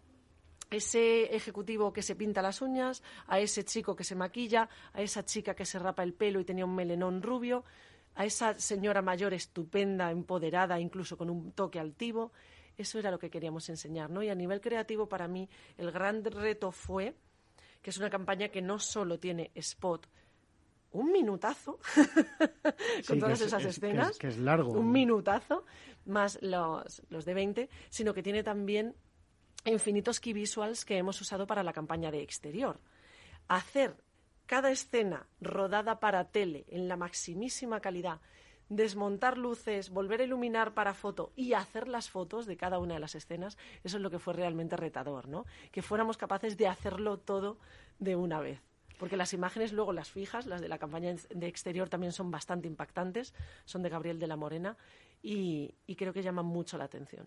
ese 0.70 1.34
ejecutivo 1.34 1.92
que 1.92 2.02
se 2.02 2.16
pinta 2.16 2.42
las 2.42 2.62
uñas, 2.62 3.02
a 3.26 3.40
ese 3.40 3.64
chico 3.64 3.94
que 3.96 4.04
se 4.04 4.14
maquilla, 4.14 4.68
a 4.92 5.02
esa 5.02 5.24
chica 5.24 5.54
que 5.54 5.64
se 5.64 5.78
rapa 5.78 6.02
el 6.02 6.14
pelo 6.14 6.40
y 6.40 6.44
tenía 6.44 6.64
un 6.64 6.74
melenón 6.74 7.22
rubio, 7.22 7.64
a 8.14 8.24
esa 8.24 8.54
señora 8.54 9.02
mayor 9.02 9.34
estupenda, 9.34 10.10
empoderada, 10.10 10.78
incluso 10.80 11.16
con 11.16 11.30
un 11.30 11.52
toque 11.52 11.78
altivo. 11.78 12.32
Eso 12.76 12.98
era 12.98 13.10
lo 13.10 13.18
que 13.18 13.30
queríamos 13.30 13.68
enseñar, 13.68 14.10
¿no? 14.10 14.22
Y 14.22 14.28
a 14.28 14.34
nivel 14.34 14.60
creativo, 14.60 15.08
para 15.08 15.28
mí, 15.28 15.48
el 15.76 15.92
gran 15.92 16.24
reto 16.24 16.72
fue 16.72 17.14
que 17.82 17.90
es 17.90 17.98
una 17.98 18.08
campaña 18.08 18.48
que 18.48 18.62
no 18.62 18.78
solo 18.78 19.18
tiene 19.18 19.50
spot, 19.54 20.08
un 20.92 21.12
minutazo 21.12 21.78
con 23.06 23.18
todas 23.18 23.40
esas 23.40 23.64
escenas, 23.64 24.16
que 24.16 24.28
es, 24.28 24.38
largo, 24.38 24.72
un 24.72 24.90
minutazo 24.90 25.64
más 26.06 26.38
los, 26.40 27.02
los 27.10 27.24
de 27.24 27.34
20, 27.34 27.68
sino 27.90 28.14
que 28.14 28.22
tiene 28.22 28.42
también 28.42 28.94
infinitos 29.64 30.20
key 30.20 30.32
visuals 30.32 30.84
que 30.84 30.98
hemos 30.98 31.20
usado 31.20 31.46
para 31.46 31.62
la 31.62 31.72
campaña 31.72 32.10
de 32.10 32.22
exterior. 32.22 32.80
Hacer 33.48 33.96
cada 34.46 34.70
escena 34.70 35.26
rodada 35.40 36.00
para 36.00 36.24
tele 36.30 36.64
en 36.68 36.88
la 36.88 36.96
maximísima 36.96 37.80
calidad 37.80 38.20
desmontar 38.68 39.38
luces, 39.38 39.90
volver 39.90 40.20
a 40.20 40.24
iluminar 40.24 40.74
para 40.74 40.94
foto 40.94 41.32
y 41.36 41.52
hacer 41.52 41.88
las 41.88 42.10
fotos 42.10 42.46
de 42.46 42.56
cada 42.56 42.78
una 42.78 42.94
de 42.94 43.00
las 43.00 43.14
escenas, 43.14 43.58
eso 43.82 43.96
es 43.96 44.02
lo 44.02 44.10
que 44.10 44.18
fue 44.18 44.34
realmente 44.34 44.76
retador, 44.76 45.28
¿no? 45.28 45.44
Que 45.70 45.82
fuéramos 45.82 46.16
capaces 46.16 46.56
de 46.56 46.68
hacerlo 46.68 47.18
todo 47.18 47.58
de 47.98 48.16
una 48.16 48.40
vez. 48.40 48.60
Porque 48.98 49.16
las 49.16 49.32
imágenes 49.32 49.72
luego 49.72 49.92
las 49.92 50.10
fijas, 50.10 50.46
las 50.46 50.60
de 50.60 50.68
la 50.68 50.78
campaña 50.78 51.14
de 51.30 51.46
exterior 51.46 51.88
también 51.88 52.12
son 52.12 52.30
bastante 52.30 52.68
impactantes, 52.68 53.34
son 53.64 53.82
de 53.82 53.88
Gabriel 53.88 54.18
de 54.18 54.28
la 54.28 54.36
Morena 54.36 54.76
y, 55.22 55.74
creo 55.96 56.12
que 56.12 56.22
llaman 56.22 56.46
mucho 56.46 56.78
la 56.78 56.84
atención. 56.84 57.26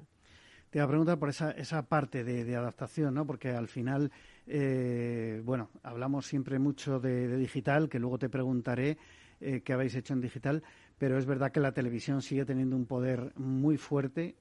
Te 0.69 0.79
iba 0.79 0.85
a 0.85 0.89
preguntar 0.89 1.17
por 1.17 1.29
esa, 1.29 1.51
esa 1.51 1.83
parte 1.83 2.23
de, 2.23 2.55
adaptación, 2.55 3.13
¿no? 3.13 3.25
Porque 3.25 3.51
al 3.51 3.67
final, 3.67 4.11
eh, 4.45 5.41
bueno, 5.45 5.69
hablamos 5.81 6.25
siempre 6.25 6.59
mucho 6.59 6.99
de, 6.99 7.37
digital, 7.37 7.87
que 7.87 7.99
luego 7.99 8.17
te 8.17 8.27
preguntaré 8.27 8.97
eh, 9.39 9.61
qué 9.63 9.73
habéis 9.73 9.95
hecho 9.95 10.13
en 10.13 10.19
digital, 10.21 10.63
pero 10.97 11.17
es 11.17 11.25
verdad 11.25 11.51
que 11.51 11.59
la 11.59 11.71
televisión 11.71 12.21
sigue 12.21 12.43
teniendo 12.43 12.75
un 12.75 12.85
poder 12.85 13.31
muy 13.35 13.77
fuerte, 13.77 14.35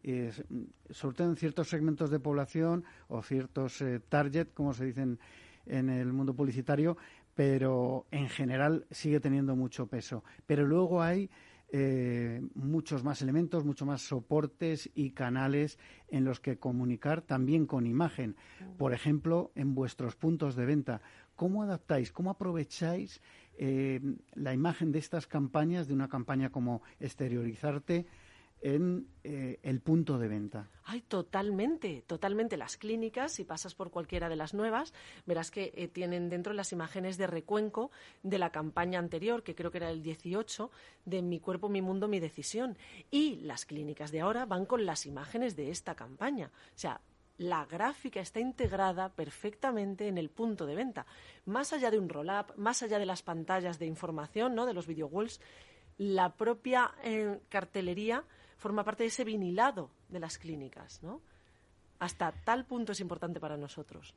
sobre 0.91 1.17
todo 1.17 1.29
en 1.29 1.37
ciertos 1.37 1.69
segmentos 1.69 2.11
de 2.11 2.19
población 2.19 2.85
o 3.09 3.23
ciertos 3.23 3.81
eh, 3.83 4.01
target, 4.01 4.49
como 4.55 4.73
se 4.73 4.87
dicen 4.87 5.19
en 5.67 5.91
el 5.91 6.13
mundo 6.13 6.35
publicitario, 6.35 6.97
pero 7.35 8.07
en 8.11 8.29
general 8.29 8.87
sigue 8.91 9.21
teniendo 9.21 9.55
mucho 9.55 9.87
peso. 9.87 10.25
Pero 10.47 10.67
luego 10.67 11.03
hay 11.03 11.29
eh, 11.73 12.43
muchos 12.55 13.03
más 13.03 13.23
elementos, 13.23 13.65
muchos 13.65 13.87
más 13.89 14.03
soportes 14.03 14.91
y 14.95 15.11
canales 15.11 15.79
en 16.09 16.25
los 16.25 16.39
que 16.41 16.59
comunicar 16.59 17.23
también 17.23 17.67
con 17.67 17.87
imagen. 17.87 18.37
Por 18.79 18.93
ejemplo, 18.93 19.51
en 19.55 19.75
vuestros 19.75 20.15
puntos 20.17 20.55
de 20.55 20.67
venta. 20.67 21.01
¿Cómo 21.35 21.63
adaptáis, 21.63 22.13
cómo 22.13 22.31
aprovecháis 22.31 23.21
eh, 23.59 24.01
la 24.35 24.55
imagen 24.55 24.93
de 24.93 24.99
estas 24.99 25.27
campañas, 25.27 25.89
de 25.89 25.95
una 25.95 26.09
campaña 26.09 26.51
como 26.51 26.83
exteriorizarte, 27.01 28.07
en 28.61 29.09
eh, 29.23 29.59
el 29.63 29.81
punto 29.81 30.19
de 30.19 30.29
venta. 30.29 30.71
Ay, 30.85 31.03
totalmente, 31.03 32.03
totalmente. 32.07 32.57
Las 32.57 32.77
clínicas, 32.77 33.33
si 33.33 33.45
pasas 33.45 33.75
por 33.75 33.91
cualquiera 33.91 34.29
de 34.29 34.37
las 34.37 34.55
nuevas, 34.55 34.95
verás 35.27 35.51
que 35.51 35.73
eh, 35.75 35.89
tienen 35.89 36.29
dentro 36.29 36.53
las 36.53 36.73
imágenes 36.73 37.19
de 37.19 37.27
recuenco 37.27 37.91
de 38.23 38.39
la 38.39 38.51
campaña 38.51 38.99
anterior, 38.99 39.43
que 39.43 39.55
creo 39.55 39.71
que 39.71 39.79
era 39.79 39.91
el 39.91 40.03
18, 40.03 40.71
de 41.05 41.23
Mi 41.23 41.41
cuerpo, 41.41 41.69
mi 41.69 41.83
mundo, 41.83 42.09
mi 42.09 42.21
decisión. 42.21 42.79
Y 43.11 43.37
las 43.37 43.67
clínicas 43.67 44.11
de 44.11 44.21
ahora 44.21 44.47
van 44.47 44.67
con 44.67 44.87
las 44.87 45.07
imágenes 45.07 45.57
de 45.57 45.71
esta 45.71 45.95
campaña. 45.95 46.51
O 46.75 46.79
sea, 46.79 47.01
la 47.39 47.67
gráfica 47.67 48.21
está 48.21 48.41
integrada 48.41 49.11
perfectamente 49.11 50.09
en 50.09 50.19
el 50.19 50.31
punto 50.31 50.67
de 50.67 50.75
venta. 50.75 51.07
Más 51.45 51.73
allá 51.73 51.91
de 51.91 51.99
un 51.99 52.09
roll-up, 52.09 52.55
más 52.57 52.83
allá 52.83 52.99
de 52.99 53.07
las 53.07 53.23
pantallas 53.23 53.79
de 53.79 53.87
información, 53.87 54.55
¿no? 54.55 54.67
de 54.67 54.73
los 54.73 54.87
video 54.87 55.07
walls, 55.07 55.41
la 55.99 56.35
propia 56.35 56.93
eh, 57.03 57.41
cartelería 57.49 58.25
forma 58.57 58.85
parte 58.85 59.05
de 59.05 59.09
ese 59.09 59.25
vinilado 59.25 59.91
de 60.09 60.21
las 60.21 60.39
clínicas, 60.39 61.03
¿no? 61.03 61.21
Hasta 61.99 62.33
tal 62.33 62.67
punto 62.67 62.93
es 62.93 63.01
importante 63.01 63.41
para 63.41 63.57
nosotros. 63.57 64.15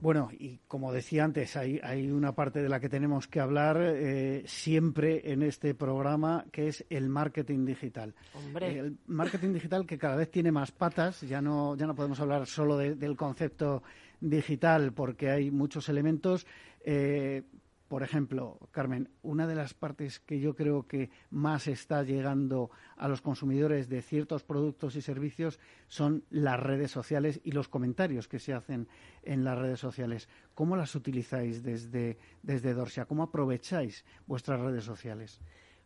Bueno, 0.00 0.30
y 0.38 0.58
como 0.68 0.92
decía 0.92 1.24
antes, 1.24 1.56
hay, 1.56 1.80
hay 1.82 2.10
una 2.10 2.34
parte 2.34 2.62
de 2.62 2.68
la 2.68 2.78
que 2.78 2.88
tenemos 2.88 3.26
que 3.26 3.40
hablar 3.40 3.78
eh, 3.80 4.44
siempre 4.46 5.32
en 5.32 5.42
este 5.42 5.74
programa, 5.74 6.44
que 6.52 6.68
es 6.68 6.84
el 6.90 7.08
marketing 7.08 7.64
digital. 7.64 8.14
Hombre. 8.34 8.78
El 8.78 8.98
marketing 9.06 9.54
digital 9.54 9.86
que 9.86 9.98
cada 9.98 10.16
vez 10.16 10.30
tiene 10.30 10.52
más 10.52 10.72
patas, 10.72 11.22
ya 11.22 11.40
no, 11.40 11.74
ya 11.76 11.86
no 11.86 11.94
podemos 11.94 12.20
hablar 12.20 12.46
solo 12.46 12.76
del 12.76 13.16
concepto 13.16 13.82
digital, 14.20 14.92
porque 14.92 15.30
hay 15.30 15.50
muchos 15.50 15.88
elementos. 15.88 16.46
Eh, 16.84 17.42
por 17.88 18.02
ejemplo, 18.02 18.58
Carmen, 18.70 19.08
una 19.22 19.46
de 19.46 19.54
las 19.54 19.72
partes 19.72 20.20
que 20.20 20.40
yo 20.40 20.54
creo 20.54 20.86
que 20.86 21.10
más 21.30 21.66
está 21.66 22.02
llegando 22.02 22.70
a 22.96 23.08
los 23.08 23.22
consumidores 23.22 23.88
de 23.88 24.02
ciertos 24.02 24.44
productos 24.44 24.94
y 24.94 25.00
servicios 25.00 25.58
son 25.86 26.24
las 26.28 26.60
redes 26.60 26.90
sociales 26.90 27.40
y 27.44 27.52
los 27.52 27.68
comentarios 27.68 28.28
que 28.28 28.38
se 28.38 28.52
hacen 28.52 28.88
en 29.22 29.42
las 29.42 29.58
redes 29.58 29.80
sociales. 29.80 30.28
¿Cómo 30.54 30.76
las 30.76 30.94
utilizáis 30.94 31.62
desde, 31.62 32.18
desde 32.42 32.74
Dorsia? 32.74 33.06
¿Cómo 33.06 33.22
aprovecháis 33.22 34.04
vuestras 34.26 34.60
redes 34.60 34.84
sociales? 34.84 35.40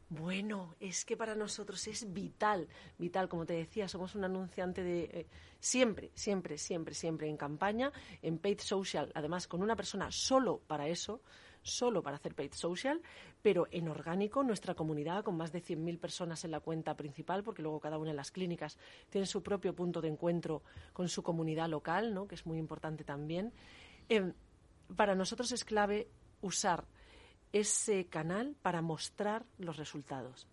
Bueno, 0.08 0.74
es 0.78 1.06
que 1.06 1.16
para 1.16 1.34
nosotros 1.34 1.86
es 1.86 2.12
vital, 2.12 2.68
vital, 2.98 3.30
como 3.30 3.46
te 3.46 3.54
decía, 3.54 3.88
somos 3.88 4.14
un 4.14 4.24
anunciante 4.24 4.82
de 4.82 5.04
eh, 5.04 5.26
siempre, 5.58 6.10
siempre, 6.14 6.58
siempre, 6.58 6.94
siempre 6.94 7.28
en 7.28 7.38
campaña, 7.38 7.92
en 8.20 8.36
paid 8.36 8.60
social, 8.60 9.10
además 9.14 9.48
con 9.48 9.62
una 9.62 9.74
persona 9.74 10.10
solo 10.10 10.60
para 10.66 10.86
eso, 10.86 11.22
solo 11.62 12.02
para 12.02 12.16
hacer 12.16 12.34
paid 12.34 12.52
social, 12.52 13.00
pero 13.40 13.66
en 13.70 13.88
orgánico 13.88 14.42
nuestra 14.42 14.74
comunidad 14.74 15.24
con 15.24 15.36
más 15.36 15.52
de 15.52 15.62
100.000 15.62 15.98
personas 15.98 16.44
en 16.44 16.50
la 16.50 16.60
cuenta 16.60 16.96
principal, 16.96 17.42
porque 17.42 17.62
luego 17.62 17.80
cada 17.80 17.98
una 17.98 18.10
de 18.10 18.16
las 18.16 18.30
clínicas 18.30 18.78
tiene 19.10 19.26
su 19.26 19.42
propio 19.42 19.74
punto 19.74 20.00
de 20.00 20.08
encuentro 20.08 20.62
con 20.92 21.08
su 21.08 21.22
comunidad 21.22 21.68
local, 21.68 22.12
¿no? 22.12 22.26
que 22.26 22.34
es 22.34 22.46
muy 22.46 22.58
importante 22.58 23.04
también. 23.04 23.52
Em, 24.08 24.34
para 24.96 25.14
nosotros 25.14 25.52
es 25.52 25.64
clave 25.64 26.08
usar 26.40 26.86
ese 27.52 28.06
canal 28.06 28.56
para 28.62 28.82
mostrar 28.82 29.44
los 29.58 29.76
resultados. 29.76 30.48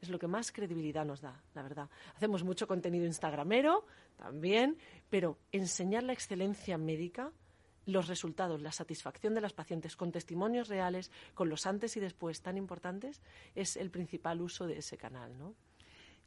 Es 0.00 0.10
lo 0.10 0.18
que 0.18 0.28
más 0.28 0.52
credibilidad 0.52 1.04
nos 1.04 1.20
da, 1.20 1.42
la 1.54 1.62
verdad. 1.62 1.90
Hacemos 2.14 2.44
mucho 2.44 2.66
contenido 2.66 3.04
instagramero 3.04 3.84
también, 4.16 4.78
pero 5.10 5.38
enseñar 5.50 6.04
la 6.04 6.12
excelencia 6.12 6.78
médica 6.78 7.32
los 7.88 8.06
resultados, 8.06 8.60
la 8.60 8.70
satisfacción 8.70 9.34
de 9.34 9.40
las 9.40 9.54
pacientes 9.54 9.96
con 9.96 10.12
testimonios 10.12 10.68
reales, 10.68 11.10
con 11.34 11.48
los 11.48 11.66
antes 11.66 11.96
y 11.96 12.00
después 12.00 12.42
tan 12.42 12.56
importantes, 12.56 13.22
es 13.54 13.76
el 13.76 13.90
principal 13.90 14.40
uso 14.42 14.66
de 14.66 14.78
ese 14.78 14.98
canal, 14.98 15.36
¿no? 15.38 15.54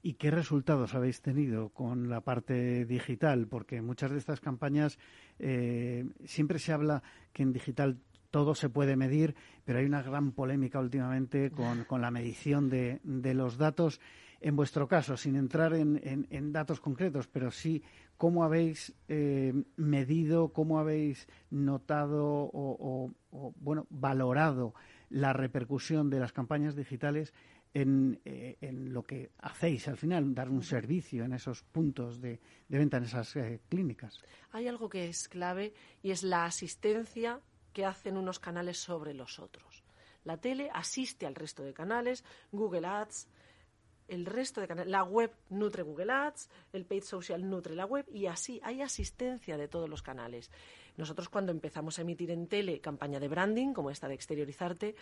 ¿Y 0.03 0.15
qué 0.15 0.32
resultados 0.32 0.96
habéis 0.96 1.22
tenido 1.22 1.70
con 1.70 2.10
la 2.10 2.22
parte 2.22 2.86
digital? 2.86 3.48
Porque 3.48 3.84
muchas 3.84 4.10
de 4.10 4.18
estas 4.18 4.39
campañas 4.39 4.98
eh, 5.38 6.10
siempre 6.25 6.58
se 6.58 6.74
habla 6.74 7.03
que 7.32 7.44
en 7.44 7.53
digital 7.53 8.00
todo 8.32 8.56
se 8.56 8.70
puede 8.70 8.96
medir, 8.96 9.36
pero 9.63 9.77
hay 9.77 9.86
una 9.86 10.01
gran 10.01 10.32
polémica 10.32 10.80
últimamente 10.80 11.51
con, 11.51 12.01
la 12.01 12.10
medición 12.10 12.70
de, 12.70 13.00
los 13.03 13.58
datos. 13.58 14.01
En 14.41 14.55
vuestro 14.55 14.88
caso, 14.88 15.15
sin 15.15 15.36
entrar 15.36 15.74
en 15.74 16.51
datos 16.51 16.79
concretos, 16.79 17.27
pero 17.27 17.51
sí 17.51 17.83
cómo 18.21 18.43
habéis 18.43 18.93
eh, 19.07 19.51
medido, 19.77 20.53
cómo 20.53 20.77
habéis 20.77 21.27
notado 21.50 22.51
o, 22.53 23.10
bueno, 23.55 23.88
valorado 23.89 24.75
la 25.10 25.33
repercusión 25.33 26.12
de 26.12 26.19
las 26.19 26.31
campañas 26.31 26.75
digitales 26.75 27.33
eh, 27.74 28.57
en, 28.62 28.93
lo 28.93 29.01
que 29.01 29.31
hacéis 29.39 29.88
al 29.88 29.98
final, 29.98 30.36
dar 30.36 30.51
un 30.51 30.62
servicio 30.62 31.25
en 31.25 31.33
esos 31.33 31.63
puntos 31.63 32.21
de, 32.21 32.39
venta, 32.69 32.98
en 32.98 33.05
esas 33.05 33.36
eh, 33.38 33.60
clínicas. 33.67 34.19
Hay 34.51 34.67
algo 34.67 34.88
que 34.88 35.10
es 35.10 35.27
clave 35.27 35.74
y 36.03 36.12
es 36.12 36.21
la 36.21 36.45
asistencia 36.45 37.39
que 37.74 37.86
hacen 37.86 38.17
unos 38.17 38.38
canales 38.38 38.77
sobre 38.77 39.15
los 39.15 39.39
otros. 39.39 39.83
La 40.25 40.38
tele 40.38 40.69
asiste 40.75 41.25
al 41.25 41.33
resto 41.33 41.63
de 41.63 41.74
canales, 41.74 42.24
Google 42.51 42.86
Ads, 42.86 43.27
el 44.12 44.25
resto 44.25 44.62
de 44.62 44.68
canales. 44.68 44.91
La 44.91 45.03
web 45.03 45.32
nutre 45.50 45.84
Google 45.84 46.12
Ads, 46.12 46.50
el 46.74 46.86
paid 46.86 47.03
social 47.03 47.50
nutre 47.50 47.75
la 47.75 47.86
web 47.86 48.06
y 48.12 48.27
así 48.27 48.60
hay 48.63 48.82
asistencia 48.82 49.58
de 49.58 49.68
todos 49.68 49.89
los 49.89 50.01
canales. 50.01 50.51
Nosotros 50.98 51.30
cuando 51.30 51.51
empezamos 51.51 51.98
a 51.98 52.01
emitir 52.01 52.30
en 52.30 52.48
tele 52.48 52.82
campaña 52.82 53.20
de 53.20 53.30
branding, 53.30 53.74
como 53.74 53.89
esta 53.89 54.10
de 54.10 54.15
exteriorizarte, 54.15 54.96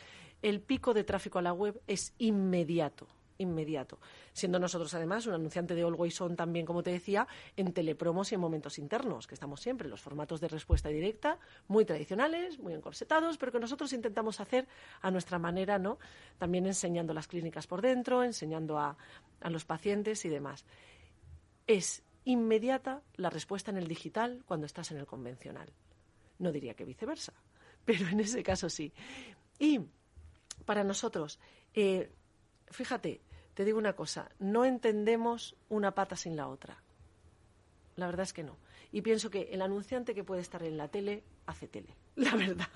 el 0.44 0.62
pico 0.62 0.94
de 0.94 1.04
tráfico 1.04 1.40
a 1.40 1.42
la 1.42 1.54
web 1.54 1.82
es 1.88 2.14
inmediato 2.20 3.08
inmediato. 3.40 4.00
Siendo 4.34 4.60
nosotros, 4.60 4.94
además, 4.94 5.26
un 5.26 5.34
anunciante 5.34 5.74
de 5.74 5.82
Always 5.82 6.22
On 6.22 6.36
también, 6.36 6.66
como 6.66 6.84
te 6.84 6.92
decía, 6.92 7.28
en 7.58 7.74
telepromos 7.74 8.32
y 8.32 8.36
en 8.36 8.42
momentos 8.42 8.78
internos, 8.78 9.26
que 9.26 9.34
estamos 9.34 9.60
siempre 9.60 9.90
los 9.90 10.02
formatos 10.02 10.40
de 10.40 10.48
respuesta 10.48 10.90
directa, 10.90 11.40
muy 11.68 11.86
tradicionales, 11.86 12.60
muy 12.60 12.74
encorsetados, 12.74 13.38
pero 13.38 13.52
que 13.52 13.60
nosotros 13.60 13.92
intentamos 13.94 14.40
hacer 14.40 14.68
a 15.02 15.10
nuestra 15.10 15.40
manera, 15.40 15.80
¿no? 15.80 15.98
También 16.38 16.68
enseñando 16.68 17.14
las 17.14 17.28
clínicas 17.28 17.66
por 17.66 17.82
dentro, 17.82 18.24
enseñando 18.24 18.78
a, 18.78 18.98
a 19.42 19.50
los 19.50 19.66
pacientes 19.66 20.24
y 20.26 20.30
demás. 20.30 20.66
Es 21.66 22.04
inmediata 22.26 23.02
la 23.16 23.30
respuesta 23.30 23.72
en 23.72 23.78
el 23.78 23.88
digital 23.88 24.44
cuando 24.46 24.66
estás 24.66 24.92
en 24.92 24.98
el 24.98 25.06
convencional. 25.06 25.72
No 26.38 26.52
diría 26.52 26.74
que 26.74 26.86
viceversa, 26.86 27.34
pero 27.86 28.08
en 28.08 28.20
ese 28.20 28.44
caso 28.44 28.70
sí. 28.70 28.94
Y 29.58 29.82
para 30.66 30.84
nosotros, 30.84 31.40
eh, 31.74 32.12
fíjate, 32.68 33.22
te 33.60 33.66
digo 33.66 33.78
una 33.78 33.92
cosa, 33.92 34.30
no 34.40 34.64
entendemos 34.64 35.54
una 35.68 35.92
pata 35.92 36.16
sin 36.16 36.38
la 36.38 36.48
otra. 36.48 36.78
La 37.98 38.06
verdad 38.06 38.24
es 38.24 38.32
que 38.32 38.42
no. 38.42 38.56
Y 38.94 39.02
pienso 39.02 39.30
que 39.30 39.50
el 39.52 39.62
anunciante 39.62 40.16
que 40.16 40.24
puede 40.24 40.40
estar 40.40 40.64
en 40.64 40.78
la 40.78 40.88
tele, 40.88 41.24
hace 41.46 41.68
tele. 41.68 41.94
La 42.16 42.38
verdad. 42.38 42.70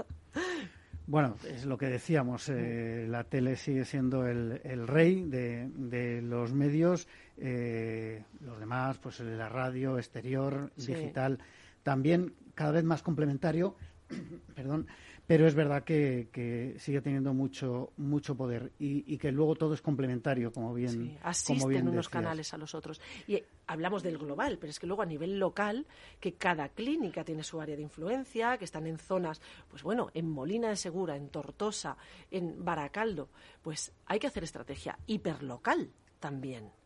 Bueno, 1.08 1.38
es 1.48 1.64
lo 1.64 1.78
que 1.78 1.86
decíamos, 1.86 2.50
eh, 2.50 3.06
la 3.08 3.24
tele 3.24 3.56
sigue 3.56 3.86
siendo 3.86 4.28
el, 4.28 4.60
rey 4.86 5.24
de, 5.24 6.22
los 6.22 6.52
medios, 6.52 7.08
eh, 7.38 8.22
los 8.42 8.60
demás, 8.60 8.98
pues 8.98 9.22
la 9.22 9.48
radio, 9.48 9.98
exterior, 9.98 10.70
digital, 10.76 11.40
también 11.84 12.34
cada 12.56 12.72
vez 12.72 12.84
más 12.84 13.02
complementario, 13.02 13.78
perdón, 14.54 14.88
pero 15.26 15.48
es 15.48 15.56
verdad 15.56 15.84
que, 15.84 16.76
sigue 16.80 17.02
teniendo 17.02 17.34
mucho 17.34 17.92
mucho 17.98 18.36
poder 18.36 18.72
y, 18.80 19.18
que 19.18 19.32
luego 19.32 19.56
todo 19.56 19.74
es 19.74 19.82
complementario, 19.82 20.52
como 20.52 20.74
bien 20.74 20.90
sí, 20.90 21.18
asisten 21.24 21.88
unos 21.88 22.10
canales 22.10 22.54
a 22.54 22.58
los 22.58 22.76
otros. 22.76 23.00
Y 23.28 23.42
hablamos 23.68 24.04
del 24.04 24.18
global, 24.18 24.58
pero 24.60 24.72
es 24.72 24.80
que 24.80 24.88
luego 24.88 25.02
a 25.02 25.06
nivel 25.06 25.40
local, 25.40 25.86
que 26.20 26.34
cada 26.34 26.70
clínica 26.70 27.24
tiene 27.24 27.44
su 27.44 27.62
área 27.62 27.76
de 27.76 27.82
influencia, 27.82 28.58
que 28.58 28.66
están 28.66 28.88
en 28.88 28.98
zonas, 28.98 29.42
pues 29.70 29.84
bueno, 29.84 30.10
en 30.14 30.30
Molina 30.30 30.70
de 30.70 30.76
Segura, 30.76 31.16
en 31.16 31.30
Tortosa, 31.30 31.98
en 32.30 32.64
Baracaldo, 32.64 33.30
pues 33.62 33.94
hay 34.06 34.20
que 34.20 34.28
hacer 34.28 34.44
estrategia 34.44 34.98
hiperlocal 35.08 35.90
también. 36.20 36.83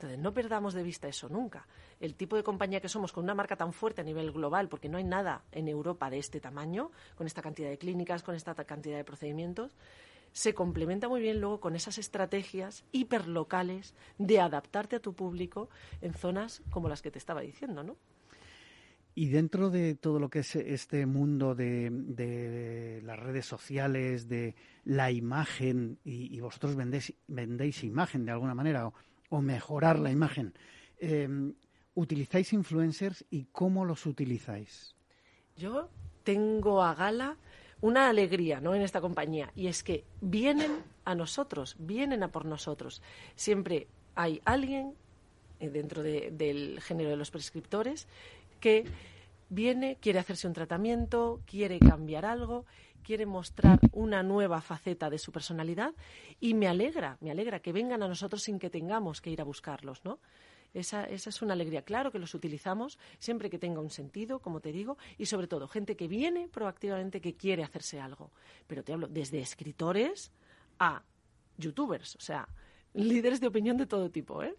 Entonces, 0.00 0.18
no 0.18 0.32
perdamos 0.32 0.72
de 0.72 0.82
vista 0.82 1.08
eso 1.08 1.28
nunca. 1.28 1.66
El 2.00 2.14
tipo 2.14 2.34
de 2.34 2.42
compañía 2.42 2.80
que 2.80 2.88
somos 2.88 3.12
con 3.12 3.24
una 3.24 3.34
marca 3.34 3.56
tan 3.56 3.74
fuerte 3.74 4.00
a 4.00 4.04
nivel 4.04 4.32
global, 4.32 4.70
porque 4.70 4.88
no 4.88 4.96
hay 4.96 5.04
nada 5.04 5.44
en 5.52 5.68
Europa 5.68 6.08
de 6.08 6.16
este 6.16 6.40
tamaño, 6.40 6.90
con 7.16 7.26
esta 7.26 7.42
cantidad 7.42 7.68
de 7.68 7.76
clínicas, 7.76 8.22
con 8.22 8.34
esta 8.34 8.54
cantidad 8.64 8.96
de 8.96 9.04
procedimientos, 9.04 9.76
se 10.32 10.54
complementa 10.54 11.06
muy 11.06 11.20
bien 11.20 11.38
luego 11.38 11.60
con 11.60 11.76
esas 11.76 11.98
estrategias 11.98 12.84
hiperlocales 12.92 13.94
de 14.16 14.40
adaptarte 14.40 14.96
a 14.96 15.00
tu 15.00 15.12
público 15.12 15.68
en 16.00 16.14
zonas 16.14 16.62
como 16.70 16.88
las 16.88 17.02
que 17.02 17.10
te 17.10 17.18
estaba 17.18 17.42
diciendo, 17.42 17.82
¿no? 17.82 17.96
Y 19.14 19.28
dentro 19.28 19.68
de 19.68 19.96
todo 19.96 20.18
lo 20.18 20.30
que 20.30 20.38
es 20.38 20.56
este 20.56 21.04
mundo 21.04 21.54
de, 21.54 23.02
las 23.04 23.18
redes 23.18 23.44
sociales, 23.44 24.28
de 24.28 24.54
la 24.84 25.10
imagen, 25.10 25.98
y, 26.04 26.40
vosotros 26.40 26.74
vendéis, 26.74 27.12
vendéis 27.26 27.84
imagen 27.84 28.24
de 28.24 28.30
alguna 28.30 28.54
manera, 28.54 28.86
o 28.86 28.94
mejorar 29.30 29.98
la 29.98 30.10
imagen. 30.10 30.54
Em, 30.98 31.54
¿Utilizáis 31.94 32.52
influencers 32.52 33.24
y 33.30 33.46
cómo 33.52 33.84
los 33.84 34.06
utilizáis? 34.06 34.94
Yo 35.56 35.88
tengo 36.24 36.82
a 36.82 36.94
gala 36.94 37.36
una 37.80 38.08
alegría 38.08 38.60
¿no? 38.60 38.74
en 38.74 38.82
esta 38.82 39.00
compañía 39.00 39.52
y 39.54 39.66
es 39.66 39.82
que 39.82 40.04
vienen 40.20 40.82
a 41.04 41.14
nosotros, 41.14 41.76
vienen 41.78 42.22
a 42.22 42.28
por 42.28 42.44
nosotros. 42.44 43.02
Siempre 43.36 43.86
hay 44.14 44.40
alguien 44.44 44.94
eh, 45.58 45.70
dentro 45.70 46.02
del 46.02 46.80
género 46.80 47.10
de 47.10 47.16
los 47.16 47.30
prescriptores 47.30 48.06
que 48.60 48.84
viene, 49.50 49.98
quiere 50.00 50.18
hacerse 50.18 50.46
un 50.46 50.54
tratamiento, 50.54 51.42
quiere 51.44 51.78
cambiar 51.78 52.24
algo, 52.24 52.64
quiere 53.02 53.26
mostrar 53.26 53.78
una 53.92 54.22
nueva 54.22 54.60
faceta 54.60 55.10
de 55.10 55.18
su 55.18 55.32
personalidad 55.32 55.92
y 56.40 56.54
me 56.54 56.68
alegra, 56.68 57.18
me 57.20 57.30
alegra 57.30 57.60
que 57.60 57.72
vengan 57.72 58.02
a 58.02 58.08
nosotros 58.08 58.42
sin 58.42 58.58
que 58.58 58.70
tengamos 58.70 59.20
que 59.20 59.30
ir 59.30 59.40
a 59.40 59.44
buscarlos, 59.44 60.04
¿no? 60.04 60.18
Esa, 60.72 61.04
esa 61.04 61.30
es 61.30 61.42
una 61.42 61.54
alegría. 61.54 61.82
Claro 61.82 62.12
que 62.12 62.20
los 62.20 62.32
utilizamos 62.32 62.96
siempre 63.18 63.50
que 63.50 63.58
tenga 63.58 63.80
un 63.80 63.90
sentido, 63.90 64.38
como 64.38 64.60
te 64.60 64.70
digo, 64.70 64.98
y 65.18 65.26
sobre 65.26 65.48
todo 65.48 65.66
gente 65.66 65.96
que 65.96 66.06
viene 66.06 66.48
proactivamente 66.48 67.20
que 67.20 67.34
quiere 67.34 67.64
hacerse 67.64 68.00
algo. 68.00 68.30
Pero 68.68 68.84
te 68.84 68.92
hablo 68.92 69.08
desde 69.08 69.40
escritores 69.40 70.30
a 70.78 71.02
youtubers, 71.58 72.14
o 72.14 72.20
sea, 72.20 72.48
líderes 72.94 73.40
de 73.40 73.48
opinión 73.48 73.76
de 73.76 73.86
todo 73.86 74.10
tipo, 74.10 74.44
¿eh? 74.44 74.54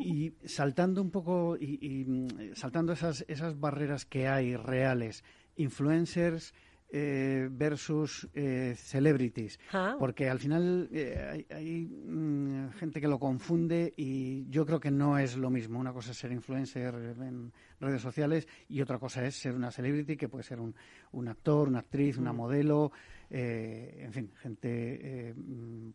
Y 0.00 0.32
saltando 0.44 1.00
un 1.02 1.10
poco 1.10 1.56
y, 1.58 2.04
mm, 2.06 2.54
saltando 2.54 2.92
esas, 2.92 3.24
esas 3.28 3.58
barreras 3.58 4.04
que 4.06 4.28
hay 4.28 4.56
reales, 4.56 5.24
influencers, 5.56 6.54
eh, 6.96 7.48
versus 7.50 8.28
eh, 8.34 8.74
celebrities, 8.76 9.58
Ah. 9.72 9.96
porque 9.98 10.28
al 10.30 10.38
final 10.38 10.88
eh, 10.92 11.44
hay, 11.50 11.56
hay, 11.56 11.86
mm, 11.86 12.68
gente 12.78 13.00
que 13.00 13.08
lo 13.08 13.18
confunde 13.18 13.92
y 13.96 14.48
yo 14.48 14.64
creo 14.64 14.78
que 14.78 14.92
no 14.92 15.18
es 15.18 15.36
lo 15.36 15.50
mismo. 15.50 15.80
Una 15.80 15.92
cosa 15.92 16.12
es 16.12 16.18
ser 16.18 16.30
influencer 16.30 16.94
en 16.94 17.50
redes 17.80 18.00
sociales 18.00 18.46
y 18.68 18.80
otra 18.80 19.00
cosa 19.00 19.24
es 19.26 19.34
ser 19.34 19.56
una 19.56 19.72
celebrity 19.72 20.16
que 20.16 20.28
puede 20.28 20.44
ser 20.44 20.60
un, 20.60 20.72
un 21.12 21.26
actor, 21.26 21.66
una 21.66 21.80
actriz, 21.80 22.16
una 22.16 22.32
Mm. 22.32 22.36
modelo, 22.36 22.92
eh, 23.28 24.02
en 24.04 24.12
fin, 24.12 24.30
gente 24.36 25.30
eh, 25.30 25.34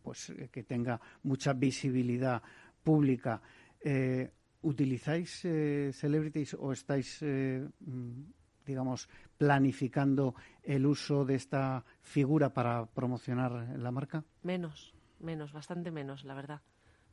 pues 0.02 0.34
que 0.52 0.64
tenga 0.64 1.00
mucha 1.22 1.54
visibilidad 1.54 2.42
pública. 2.82 3.40
Eh, 3.80 4.30
¿Utilizáis 4.62 5.44
eh, 5.44 5.90
celebrities 5.94 6.54
o 6.54 6.72
estáis, 6.72 7.22
eh, 7.22 7.66
mm, 7.80 8.66
digamos, 8.66 9.08
planificando 9.38 10.34
el 10.62 10.84
uso 10.84 11.24
de 11.24 11.34
esta 11.34 11.84
figura 12.02 12.52
para 12.52 12.84
promocionar 12.86 13.78
la 13.78 13.90
marca? 13.90 14.22
Menos, 14.42 14.94
menos, 15.18 15.52
bastante 15.52 15.90
menos, 15.90 16.24
la 16.24 16.34
verdad. 16.34 16.60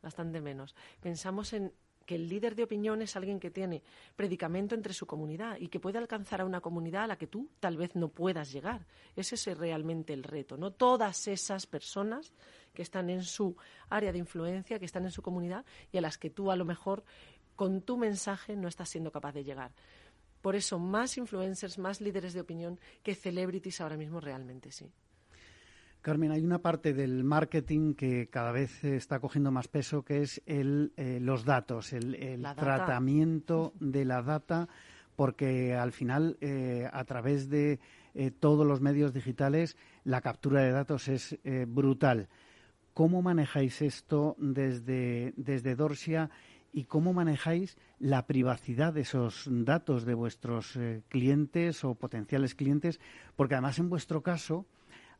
Bastante 0.02 0.42
menos. 0.42 0.76
Pensamos 1.00 1.54
en 1.54 1.72
que 2.08 2.16
el 2.16 2.30
líder 2.30 2.56
de 2.56 2.64
opinión 2.64 3.02
es 3.02 3.18
alguien 3.18 3.40
que 3.40 3.52
tiene 3.52 3.84
predicamento 4.16 4.74
entre 4.74 4.94
su 4.94 5.06
comunidad 5.06 5.58
y 5.60 5.68
que 5.68 5.82
puede 5.82 5.98
alcanzar 5.98 6.40
a 6.40 6.46
una 6.46 6.62
comunidad 6.62 7.04
a 7.04 7.08
la 7.08 7.18
que 7.18 7.28
tú 7.28 7.50
tal 7.60 7.76
vez 7.76 7.96
no 7.96 8.08
puedas 8.08 8.52
llegar. 8.52 8.88
Ese 9.16 9.36
es 9.36 9.58
realmente 9.58 10.14
el 10.14 10.24
reto, 10.24 10.56
¿no? 10.56 10.72
Todas 10.72 11.28
esas 11.28 11.68
personas 11.68 12.32
que 12.74 12.82
están 12.82 13.10
en 13.10 13.24
su 13.24 13.58
área 13.90 14.14
de 14.14 14.20
influencia, 14.20 14.80
que 14.80 14.86
están 14.86 15.04
en 15.04 15.12
su 15.12 15.22
comunidad 15.22 15.66
y 15.92 15.98
a 15.98 16.02
las 16.02 16.18
que 16.18 16.30
tú 16.30 16.50
a 16.50 16.56
lo 16.56 16.64
mejor 16.64 17.04
con 17.58 17.82
tu 17.82 17.98
mensaje 17.98 18.56
no 18.56 18.70
estás 18.70 18.88
siendo 18.88 19.12
capaz 19.12 19.34
de 19.34 19.44
llegar. 19.44 19.72
Por 20.42 20.56
eso 20.56 20.80
más 20.80 21.18
influencers, 21.18 21.78
más 21.78 22.00
líderes 22.00 22.34
de 22.34 22.40
opinión 22.40 22.80
que 23.04 23.16
celebrities 23.16 23.82
ahora 23.82 23.98
mismo 23.98 24.22
realmente 24.22 24.72
sí. 24.72 24.90
Carmen, 26.08 26.32
hay 26.32 26.42
una 26.42 26.60
parte 26.60 26.94
del 26.94 27.26
marketing 27.26 27.94
que 27.94 28.30
cada 28.30 28.54
vez 28.54 28.82
está 28.86 29.20
cogiendo 29.20 29.52
más 29.52 29.68
peso, 29.68 30.06
que 30.06 30.22
es 30.22 30.42
el, 30.46 30.94
eh, 30.96 31.20
los 31.22 31.44
datos, 31.44 31.92
el, 31.92 32.16
el 32.16 32.44
La 32.44 32.54
data. 32.54 32.62
tratamiento 32.62 33.74
de 33.82 34.06
la 34.06 34.22
data, 34.22 34.70
porque 35.18 35.76
al 35.76 35.92
final, 35.92 36.38
eh, 36.40 36.88
a 36.94 37.04
través 37.04 37.50
de 37.50 37.82
eh, 38.14 38.32
todos 38.32 38.66
los 38.66 38.80
medios 38.80 39.14
digitales, 39.14 39.76
la 40.06 40.22
captura 40.22 40.62
de 40.62 40.72
datos 40.72 41.10
es 41.10 41.38
brutal. 41.68 42.30
¿Cómo 42.94 43.22
manejáis 43.22 43.82
esto 43.82 44.38
desde, 44.40 45.34
desde 45.36 45.76
Dorsia 45.76 46.30
y 46.72 46.86
cómo 46.86 47.12
manejáis 47.12 47.78
la 48.00 48.28
privacidad 48.28 48.94
de 48.94 49.02
esos 49.02 49.50
datos 49.52 50.06
de 50.06 50.14
vuestros 50.14 50.80
clientes 51.10 51.84
o 51.84 51.96
potenciales 51.96 52.56
clientes? 52.56 53.02
Porque 53.36 53.56
además, 53.56 53.78
en 53.80 53.90
vuestro 53.90 54.24
caso, 54.24 54.66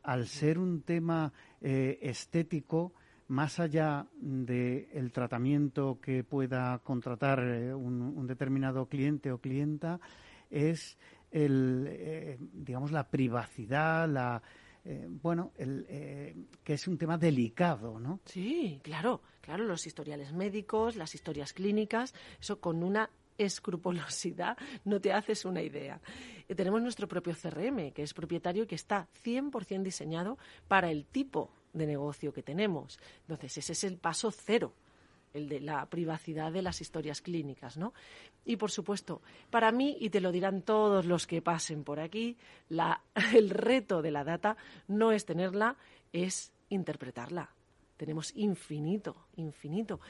al 0.02 0.26
ser 0.26 0.58
un 0.58 0.82
tema 0.82 1.32
eh, 1.60 1.98
estético, 2.02 2.92
más 3.28 3.60
allá 3.60 4.06
del 4.20 5.12
tratamiento 5.12 5.98
que 6.00 6.24
pueda 6.24 6.78
contratar 6.78 7.40
eh, 7.40 7.74
un, 7.74 8.26
determinado 8.26 8.86
cliente 8.86 9.30
o 9.32 9.38
clienta, 9.38 10.00
es 10.50 10.98
el, 11.30 11.86
eh, 11.88 12.38
digamos, 12.40 12.90
la 12.90 13.08
privacidad, 13.08 14.08
la, 14.08 14.42
bueno, 15.22 15.52
el, 15.58 16.46
que 16.64 16.72
es 16.72 16.88
un 16.88 16.96
tema 16.96 17.18
delicado, 17.18 18.00
¿no? 18.00 18.20
Sí, 18.24 18.80
claro, 18.82 19.20
claro, 19.42 19.64
los 19.64 19.86
historiales 19.86 20.32
médicos, 20.32 20.96
las 20.96 21.14
historias 21.14 21.52
clínicas, 21.52 22.14
eso 22.40 22.58
con 22.58 22.82
una 22.82 23.10
escrupulosidad 23.38 24.58
no 24.84 25.00
te 25.00 25.12
haces 25.12 25.44
una 25.44 25.62
idea. 25.62 26.00
Eh, 26.48 26.54
tenemos 26.54 26.82
nuestro 26.82 27.08
propio 27.08 27.34
CRM, 27.34 27.92
que 27.92 28.02
es 28.02 28.12
propietario 28.12 28.64
y 28.64 28.66
que 28.66 28.74
está 28.74 29.08
100% 29.24 29.82
diseñado 29.82 30.38
para 30.66 30.90
el 30.90 31.06
tipo 31.06 31.50
de 31.72 31.86
negocio 31.86 32.32
que 32.32 32.42
tenemos. 32.42 32.98
Entonces, 33.22 33.58
ese 33.58 33.72
es 33.72 33.84
el 33.84 33.96
paso 33.96 34.30
cero 34.30 34.74
el 35.34 35.48
de 35.48 35.60
la 35.60 35.86
privacidad 35.86 36.52
de 36.52 36.62
las 36.62 36.80
historias 36.80 37.20
clínicas, 37.20 37.76
¿no? 37.76 37.92
Y 38.44 38.56
por 38.56 38.70
supuesto, 38.70 39.22
para 39.50 39.72
mí, 39.72 39.96
y 40.00 40.10
te 40.10 40.20
lo 40.20 40.32
dirán 40.32 40.62
todos 40.62 41.04
los 41.04 41.26
que 41.26 41.42
pasen 41.42 41.84
por 41.84 42.00
aquí, 42.00 42.36
la, 42.68 43.02
el 43.34 43.50
reto 43.50 44.02
de 44.02 44.10
la 44.10 44.24
data 44.24 44.56
no 44.86 45.12
es 45.12 45.24
tenerla, 45.24 45.76
es 46.12 46.52
interpretarla. 46.68 47.50
Tenemos 47.96 48.34
infinito, 48.36 49.26
infinito. 49.36 50.00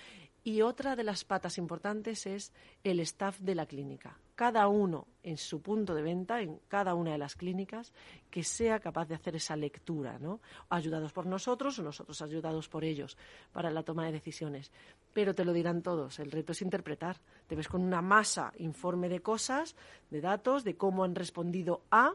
Y 0.49 0.63
otra 0.63 0.97
de 0.97 1.05
las 1.05 1.27
patas 1.27 1.59
importantes 1.59 2.25
es 2.27 2.55
el 2.83 3.01
staff 3.01 3.39
de 3.41 3.55
la 3.55 3.67
clínica. 3.67 4.19
Cada 4.35 4.67
uno 4.69 5.07
en 5.23 5.37
su 5.37 5.61
punto 5.61 5.95
de 5.95 6.01
venta, 6.01 6.41
en 6.41 6.59
cada 6.69 6.95
una 6.95 7.13
de 7.13 7.19
las 7.19 7.37
clínicas, 7.37 7.93
que 8.31 8.43
sea 8.43 8.81
capaz 8.81 9.05
de 9.09 9.15
hacer 9.15 9.37
esa 9.37 9.57
lectura, 9.57 10.19
¿no? 10.19 10.41
Ayudados 10.71 11.13
por 11.13 11.27
nosotros 11.27 11.79
o 11.79 11.83
nosotros 11.83 12.23
ayudados 12.23 12.67
por 12.71 12.83
ellos 12.83 13.19
para 13.53 13.71
la 13.71 13.83
toma 13.83 14.07
de 14.07 14.13
decisiones. 14.13 14.73
Pero 15.13 15.35
te 15.35 15.45
lo 15.45 15.53
dirán 15.53 15.83
todos, 15.83 16.19
el 16.19 16.31
reto 16.31 16.53
es 16.53 16.63
interpretar. 16.63 17.21
Te 17.47 17.55
ves 17.55 17.69
con 17.69 17.83
una 17.83 18.01
masa 18.01 18.55
informe 18.57 19.11
de 19.11 19.21
cosas, 19.21 19.77
de 20.09 20.23
datos, 20.23 20.65
de 20.65 20.79
cómo 20.79 21.05
han 21.05 21.15
respondido 21.15 21.83
a, 21.91 22.15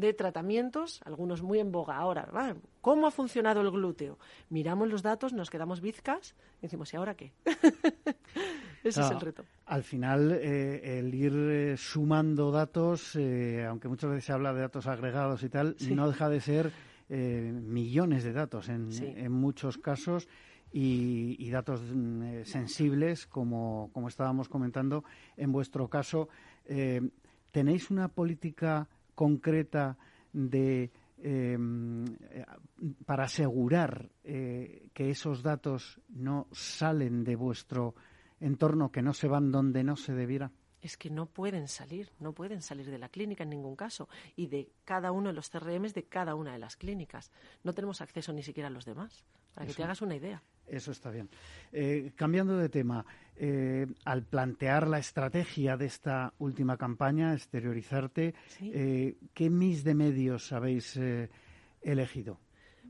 de 0.00 0.12
tratamientos, 0.14 1.00
algunos 1.04 1.42
muy 1.42 1.58
en 1.60 1.70
boga 1.70 1.96
ahora. 1.96 2.22
¿verdad? 2.26 2.56
¿Cómo 2.80 3.06
ha 3.06 3.10
funcionado 3.10 3.60
el 3.60 3.70
glúteo? 3.70 4.18
Miramos 4.48 4.88
los 4.88 5.02
datos, 5.02 5.32
nos 5.32 5.50
quedamos 5.50 5.80
bizcas 5.80 6.34
y 6.58 6.62
decimos, 6.62 6.92
¿y 6.92 6.96
ahora 6.96 7.14
qué? 7.14 7.32
Ese 8.82 9.02
es 9.02 9.10
el 9.10 9.20
reto. 9.20 9.44
Al 9.66 9.82
final, 9.82 10.32
eh, 10.32 10.98
el 10.98 11.14
ir 11.14 11.32
eh, 11.34 11.76
sumando 11.76 12.50
datos, 12.50 13.14
eh, 13.16 13.64
aunque 13.68 13.88
muchas 13.88 14.10
veces 14.10 14.24
se 14.24 14.32
habla 14.32 14.54
de 14.54 14.60
datos 14.62 14.86
agregados 14.86 15.42
y 15.42 15.48
tal, 15.50 15.76
Sí. 15.78 15.94
no 15.94 16.08
deja 16.08 16.28
de 16.28 16.40
ser 16.40 16.72
millones 17.12 18.22
de 18.22 18.32
datos 18.32 18.68
en, 18.68 18.92
Sí. 18.92 19.04
en 19.04 19.32
muchos 19.32 19.78
casos 19.78 20.28
y, 20.72 21.34
y 21.44 21.50
datos 21.50 21.82
mm, 21.92 22.22
eh, 22.22 22.44
sensibles, 22.44 23.26
como, 23.26 23.90
como 23.92 24.06
estábamos 24.06 24.48
comentando. 24.48 25.02
En 25.36 25.50
vuestro 25.50 25.88
caso, 25.88 26.28
eh, 26.66 27.00
¿tenéis 27.50 27.90
una 27.90 28.06
política 28.06 28.88
concreta 29.20 29.98
de 30.32 30.90
eh, 31.18 31.58
para 33.04 33.24
asegurar 33.24 34.08
eh, 34.24 34.88
que 34.94 35.10
esos 35.10 35.42
datos 35.42 36.00
no 36.08 36.46
salen 36.52 37.22
de 37.22 37.36
vuestro 37.36 37.94
entorno, 38.40 38.90
que 38.90 39.02
no 39.02 39.12
se 39.12 39.28
van 39.28 39.52
donde 39.52 39.84
no 39.84 39.96
se 39.96 40.14
debiera? 40.14 40.50
Es 40.80 40.96
que 40.96 41.10
no 41.10 41.26
pueden 41.26 41.68
salir, 41.68 42.08
no 42.18 42.32
pueden 42.32 42.62
salir 42.62 42.90
de 42.90 42.96
la 42.96 43.10
clínica 43.10 43.42
en 43.42 43.50
ningún 43.50 43.76
caso 43.76 44.08
y 44.36 44.46
de 44.46 44.72
cada 44.86 45.12
uno 45.12 45.28
de 45.28 45.34
los 45.34 45.50
CRMs 45.50 45.92
de 45.92 46.04
cada 46.04 46.34
una 46.34 46.54
de 46.54 46.58
las 46.58 46.76
clínicas. 46.76 47.30
No 47.62 47.74
tenemos 47.74 48.00
acceso 48.00 48.32
ni 48.32 48.42
siquiera 48.42 48.68
a 48.68 48.72
los 48.72 48.86
demás, 48.86 49.22
para 49.52 49.66
que 49.66 49.74
te 49.74 49.84
hagas 49.84 50.00
una 50.00 50.16
idea. 50.16 50.42
Eso 50.70 50.92
está 50.92 51.10
bien. 51.10 51.28
Eh, 51.72 52.12
cambiando 52.14 52.56
de 52.56 52.68
tema, 52.68 53.04
eh, 53.36 53.86
al 54.04 54.22
plantear 54.22 54.86
la 54.86 54.98
estrategia 54.98 55.76
de 55.76 55.86
esta 55.86 56.32
última 56.38 56.76
campaña, 56.76 57.34
exteriorizarte, 57.34 58.34
Sí. 58.46 58.70
eh, 58.72 59.16
¿qué 59.34 59.50
mis 59.50 59.82
de 59.84 59.94
medios 59.94 60.52
habéis 60.52 60.98
elegido? 61.82 62.38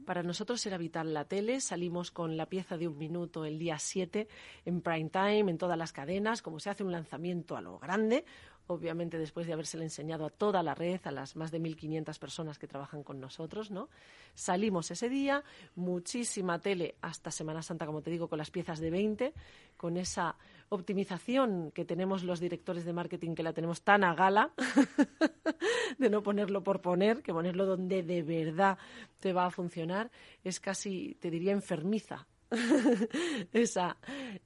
Para 0.04 0.22
nosotros 0.22 0.64
era 0.66 0.76
vital 0.76 1.14
la 1.14 1.24
tele. 1.26 1.60
Salimos 1.60 2.10
con 2.10 2.36
la 2.36 2.46
pieza 2.46 2.76
de 2.76 2.88
un 2.88 2.98
minuto 2.98 3.44
el 3.44 3.58
día 3.58 3.78
7 3.78 4.26
en 4.64 4.80
prime 4.80 5.10
time, 5.10 5.50
en 5.50 5.58
todas 5.58 5.78
las 5.78 5.92
cadenas, 5.92 6.42
como 6.42 6.58
se 6.58 6.70
hace 6.70 6.82
un 6.82 6.90
lanzamiento 6.90 7.56
a 7.56 7.60
lo 7.60 7.78
grande. 7.78 8.24
Obviamente 8.70 9.18
después 9.18 9.46
de 9.46 9.52
habérsela 9.52 9.82
enseñado 9.82 10.24
a 10.24 10.30
toda 10.30 10.62
la 10.62 10.74
red, 10.74 11.00
a 11.04 11.10
las 11.10 11.34
más 11.34 11.50
de 11.50 11.60
1.500 11.60 12.18
personas 12.18 12.58
que 12.58 12.68
trabajan 12.68 13.02
con 13.02 13.20
nosotros, 13.20 13.70
¿no? 13.70 13.88
Salimos 14.34 14.90
ese 14.92 15.08
día, 15.08 15.42
muchísima 15.74 16.60
tele 16.60 16.94
hasta 17.00 17.32
Semana 17.32 17.62
Santa, 17.62 17.84
como 17.84 18.00
te 18.00 18.10
digo, 18.10 18.28
con 18.28 18.38
las 18.38 18.50
piezas 18.52 18.78
de 18.78 18.90
20, 18.90 19.34
con 19.76 19.96
esa 19.96 20.36
optimización 20.68 21.72
que 21.72 21.84
tenemos 21.84 22.22
los 22.22 22.38
directores 22.38 22.84
de 22.84 22.92
marketing, 22.92 23.34
que 23.34 23.42
la 23.42 23.52
tenemos 23.52 23.82
tan 23.82 24.04
a 24.04 24.14
gala, 24.14 24.52
de 25.98 26.08
no 26.08 26.22
ponerlo 26.22 26.62
por 26.62 26.80
poner, 26.80 27.22
que 27.22 27.32
ponerlo 27.32 27.66
donde 27.66 28.04
de 28.04 28.22
verdad 28.22 28.78
te 29.18 29.32
va 29.32 29.46
a 29.46 29.50
funcionar, 29.50 30.12
es 30.44 30.60
casi, 30.60 31.16
te 31.20 31.28
diría, 31.28 31.52
enfermiza 31.52 32.28
esa, 33.52 33.96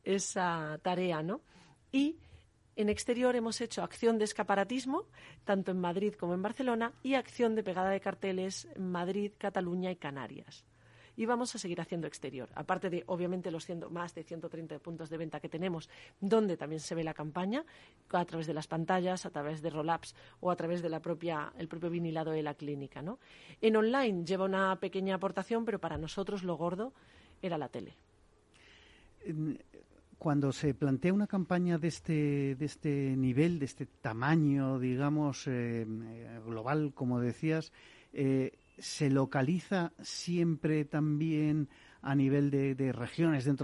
esa 0.03 0.79
tarea, 0.83 1.23
¿no? 1.23 1.43
Y 1.93 2.17
en 2.77 2.89
exterior 2.89 3.37
hemos 3.37 3.61
hecho 3.61 3.83
acción 3.83 4.19
de 4.19 4.25
escaparatismo, 4.25 5.05
tanto 5.45 5.71
en 5.71 5.81
Madrid 5.81 6.15
como 6.15 6.35
en 6.35 6.43
Barcelona, 6.43 6.93
y 7.03 7.15
acción 7.15 7.55
de 7.55 7.63
pegada 7.63 7.91
de 7.91 8.01
carteles 8.01 8.67
en 8.75 8.91
Madrid, 8.91 9.33
Cataluña 9.39 9.91
y 9.91 9.97
Canarias. 9.97 10.65
Y 11.17 11.27
vamos 11.27 11.55
a 11.55 11.59
seguir 11.59 11.81
haciendo 11.81 12.09
exterior, 12.09 12.51
aparte 12.57 12.91
de, 12.91 13.05
obviamente, 13.07 13.53
los 13.53 13.69
más 13.91 14.17
de 14.17 14.25
130 14.25 14.81
puntos 14.81 15.09
de 15.09 15.17
venta 15.17 15.39
que 15.39 15.49
tenemos, 15.49 15.89
donde 16.21 16.57
también 16.57 16.81
se 16.81 16.97
ve 16.97 17.05
la 17.05 17.15
campaña, 17.15 17.65
a 18.11 18.25
través 18.25 18.49
de 18.49 18.55
las 18.55 18.67
pantallas, 18.67 19.25
a 19.25 19.31
través 19.31 19.63
de 19.63 19.71
roll-ups 19.71 20.17
o 20.41 20.51
a 20.51 20.57
través 20.57 20.83
del 20.83 21.01
propio 21.01 21.91
vinilado 21.91 22.33
de 22.33 22.43
la 22.43 22.55
clínica. 22.55 23.01
¿no? 23.01 23.21
En 23.61 23.77
online 23.77 24.25
lleva 24.25 24.47
una 24.47 24.75
pequeña 24.81 25.15
aportación, 25.15 25.65
pero 25.65 25.79
para 25.79 25.99
nosotros 25.99 26.43
lo 26.43 26.57
gordo 26.57 26.93
era 27.41 27.59
la 27.59 27.69
tele 27.69 27.95
cuando 30.25 30.53
se 30.53 30.73
plantea 30.73 31.13
una 31.13 31.27
campaña 31.27 31.77
de 31.77 31.89
este, 31.89 32.55
de 32.55 32.65
este 32.65 33.15
nivel, 33.15 33.59
de 33.59 33.67
este 33.67 33.85
tamaño, 33.85 34.79
digamos, 34.79 35.47
eh, 35.47 35.87
global, 36.47 36.93
como 36.95 37.21
decías, 37.21 37.75
eh, 38.15 38.53
¿se 38.79 39.11
localiza 39.11 39.93
siempre 40.01 40.87
también 40.87 41.69
a 42.01 42.15
nivel 42.15 42.51
de, 42.51 42.75
de 42.75 42.93
regiones 42.93 43.45
dentro 43.45 43.63